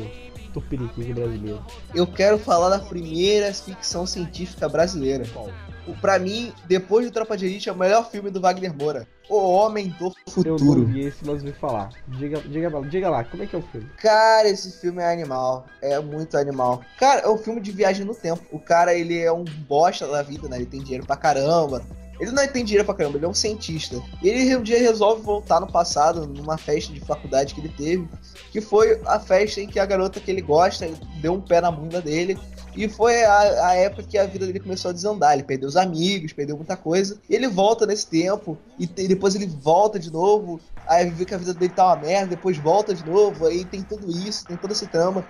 [0.54, 1.60] tupiniquim brasileiro.
[1.94, 5.26] Eu quero falar da primeira ficção científica brasileira.
[5.34, 5.50] Qual?
[5.96, 9.08] Pra mim, depois de Tropa de Elite, é o melhor filme do Wagner Moura.
[9.30, 10.58] O Homem do Futuro.
[10.60, 11.90] Eu não vi esse, mas ouvi falar.
[12.08, 13.90] Diga, diga, diga lá, como é que é o filme?
[13.98, 15.68] Cara, esse filme é animal.
[15.82, 16.82] É muito animal.
[16.98, 18.44] Cara, é um filme de viagem no tempo.
[18.52, 20.58] O cara, ele é um bosta da vida, né?
[20.58, 21.84] Ele tem dinheiro pra caramba.
[22.20, 24.02] Ele não tem dinheiro pra caramba, ele é um cientista.
[24.22, 28.08] E ele um dia resolve voltar no passado, numa festa de faculdade que ele teve,
[28.52, 30.90] que foi a festa em que a garota que ele gosta
[31.22, 32.38] deu um pé na bunda dele.
[32.76, 35.34] E foi a, a, época que a vida dele começou a desandar.
[35.34, 37.20] Ele perdeu os amigos, perdeu muita coisa.
[37.30, 38.58] E ele volta nesse tempo.
[38.78, 40.62] E te, depois ele volta de novo.
[40.88, 42.36] Aí vê que a vida dele tá uma merda.
[42.36, 43.48] Depois volta de novo.
[43.48, 45.26] Aí tem tudo isso, tem toda essa trama.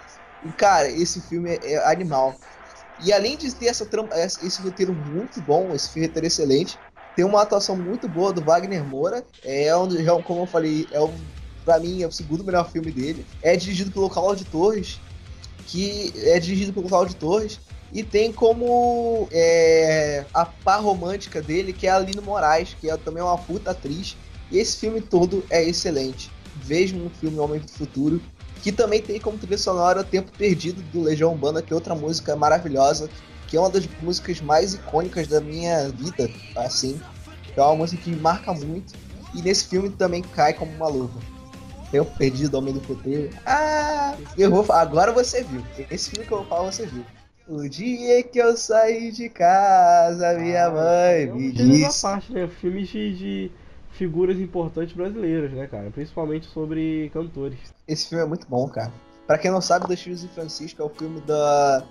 [0.46, 2.36] E cara, esse filme é, é animal.
[3.00, 6.78] E além de ter essa trama, esse roteiro muito bom, esse roteiro excelente,
[7.16, 9.26] tem uma atuação muito boa do Wagner Moura.
[9.44, 11.14] É um, como eu falei, é um,
[11.64, 13.26] pra mim é o segundo melhor filme dele.
[13.42, 15.00] É dirigido pelo Cláudio Torres,
[15.68, 17.60] que é dirigido pelo Cláudio Torres.
[17.92, 22.96] E tem como é, a par romântica dele, que é a Aline Moraes, que é
[22.98, 24.16] também uma puta atriz.
[24.52, 26.32] E esse filme todo é excelente.
[26.56, 28.22] Vejam um filme Homem do Futuro,
[28.62, 31.96] que também tem como trilha sonora o Tempo Perdido do Legião Urbana, que é outra
[31.96, 33.10] música maravilhosa,
[33.48, 37.00] que é uma das músicas mais icônicas da minha vida, assim.
[37.56, 38.94] É uma música que me marca muito.
[39.34, 41.20] E nesse filme também cai como uma luva.
[41.92, 43.30] Tempo Perdido, Homem do Futuro.
[43.46, 45.64] Ah, eu vou agora você viu.
[45.90, 47.04] Esse filme que eu vou falar você viu.
[47.48, 52.02] O dia que eu saí de casa, minha ah, mãe me disse.
[52.04, 52.48] parte, né?
[52.48, 53.52] Filmes de, de
[53.92, 55.90] figuras importantes brasileiras, né, cara?
[55.92, 57.60] Principalmente sobre cantores.
[57.88, 58.92] Esse filme é muito bom, cara.
[59.28, 61.84] Pra quem não sabe, Dois Filhos de Francisco é o filme da,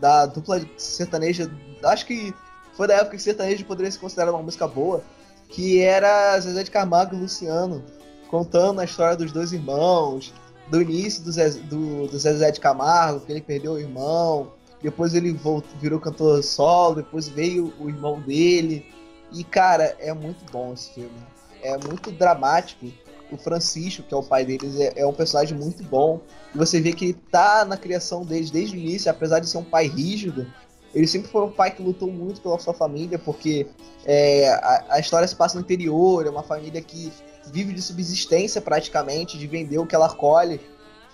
[0.00, 1.50] da dupla sertaneja.
[1.84, 2.34] Acho que
[2.74, 5.02] foi da época que sertanejo poderia ser considerado uma música boa.
[5.48, 7.82] Que era Zezé de Camargo e Luciano,
[8.28, 10.34] contando a história dos dois irmãos,
[10.68, 15.14] do início do, Zezé, do, do Zezé de Camargo, que ele perdeu o irmão, depois
[15.14, 18.84] ele voltou, virou cantor solo, depois veio o irmão dele.
[19.32, 22.86] E, cara, é muito bom esse filme é muito dramático.
[23.30, 26.20] O Francisco, que é o pai deles, é, é um personagem muito bom.
[26.54, 29.58] E você vê que ele tá na criação deles desde o início, apesar de ser
[29.58, 30.46] um pai rígido,
[30.94, 33.66] ele sempre foi um pai que lutou muito pela sua família, porque
[34.04, 37.12] é, a, a, história se passa no interior, é uma família que
[37.52, 40.60] vive de subsistência praticamente, de vender o que ela colhe,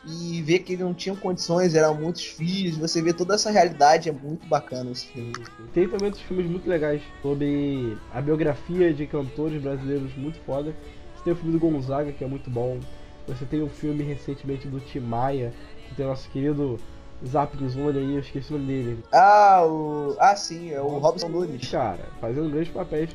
[0.05, 4.09] e ver que ele não tinha condições, eram muitos filhos, você vê toda essa realidade,
[4.09, 5.33] é muito bacana esse filme.
[5.73, 10.75] Tem também outros filmes muito legais sobre a biografia de cantores brasileiros muito foda.
[11.15, 12.81] Você tem o filme do Gonzaga, que é muito bom.
[13.29, 15.53] Você tem um filme recentemente do Tim Maia,
[15.89, 16.81] que tem o nosso querido
[17.25, 19.05] Zap Zone aí, eu esqueci o nome dele.
[19.13, 20.17] Ah, o...
[20.19, 21.71] ah sim, é o Robson Nunes.
[21.71, 23.11] Cara, fazendo grandes papéis.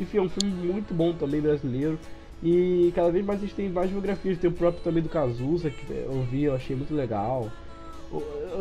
[0.00, 1.98] Enfim, é um filme muito bom também brasileiro.
[2.42, 4.38] E cada vez mais a gente tem mais biografias.
[4.38, 7.50] Tem o próprio também do Cazuza, que eu vi, eu achei muito legal.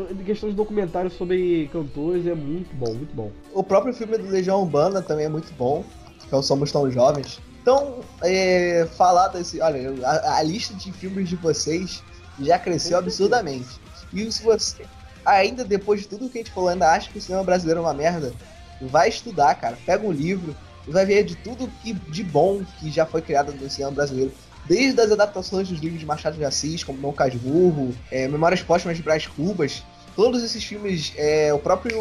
[0.10, 3.32] Em questão de documentários sobre cantores é muito bom, muito bom.
[3.54, 5.84] O próprio filme do Legião Urbana também é muito bom,
[6.28, 7.42] que é o Somos Tão Jovens.
[7.62, 9.62] Então, é, falar desse.
[9.62, 12.04] Olha, a, a, lista de filmes de vocês
[12.40, 13.80] já cresceu absurdamente.
[14.14, 14.84] E se você,
[15.26, 17.84] ainda depois de tudo que a gente falou, ainda acha que o cinema brasileiro é
[17.84, 18.34] uma merda,
[18.82, 19.78] vai estudar, cara.
[19.86, 20.56] Pega um livro,
[20.88, 24.32] vai ver de tudo que, de bom que já foi criado no cinema brasileiro.
[24.66, 28.98] Desde as adaptações dos livros de Machado de Assis, como Dom Casmurro, é, Memórias Póstumas
[28.98, 29.84] de Brás Cubas,
[30.16, 32.00] todos esses filmes, é, o próprio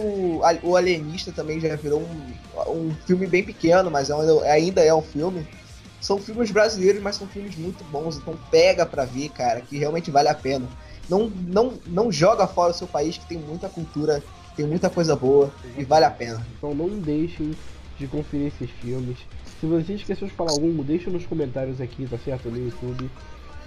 [0.62, 5.02] O Alienista também já virou um, um filme bem pequeno, mas é ainda é um
[5.02, 5.46] filme.
[6.00, 10.10] São filmes brasileiros, mas são filmes muito bons, então pega pra ver, cara, que realmente
[10.10, 10.66] vale a pena.
[11.08, 14.22] Não, não, não joga fora o seu país, que tem muita cultura,
[14.56, 16.46] tem muita coisa boa e vale a pena.
[16.56, 17.54] Então não deixem
[18.00, 19.18] de conferir esses filmes.
[19.60, 22.50] Se você esqueceu de falar algum, deixa nos comentários aqui, tá certo?
[22.50, 23.10] No YouTube.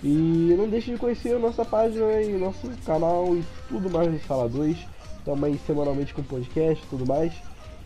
[0.03, 4.19] E não deixe de conhecer a nossa página e nosso canal e tudo mais do
[4.27, 4.75] Sala 2.
[5.19, 7.31] Estamos aí semanalmente com podcast e tudo mais.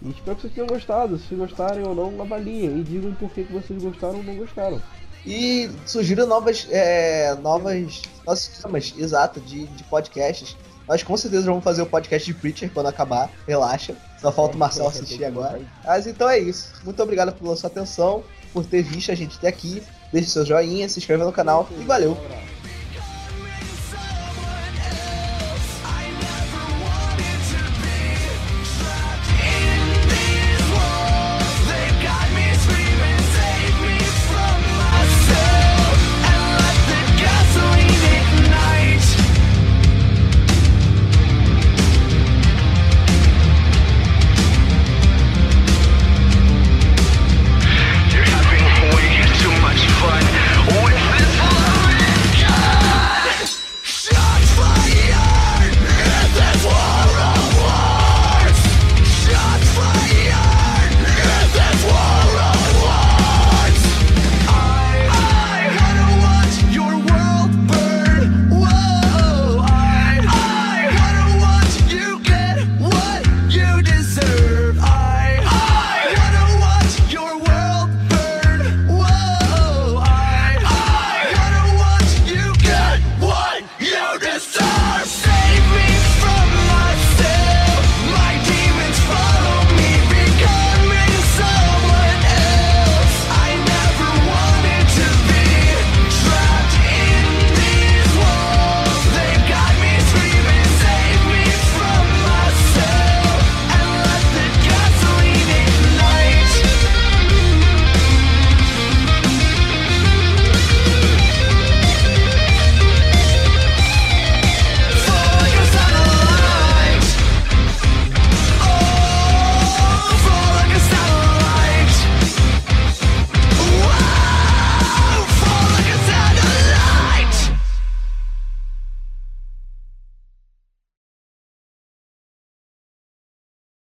[0.01, 1.19] E espero que vocês tenham gostado.
[1.19, 4.81] Se gostarem ou não, avaliem e digam por que, vocês gostaram ou não gostaram.
[5.25, 10.55] E surgiram novas, é, novas, novos temas, exato, de, de podcasts.
[10.87, 13.95] Nós com certeza vamos fazer o podcast de Preacher quando acabar, relaxa.
[14.21, 15.59] Só falta o Marcel assistir agora.
[15.85, 16.71] Mas então é isso.
[16.83, 18.23] Muito obrigado pela sua atenção,
[18.53, 19.83] por ter visto a gente até aqui.
[20.11, 22.17] Deixe seu joinha, se inscreva no canal e valeu!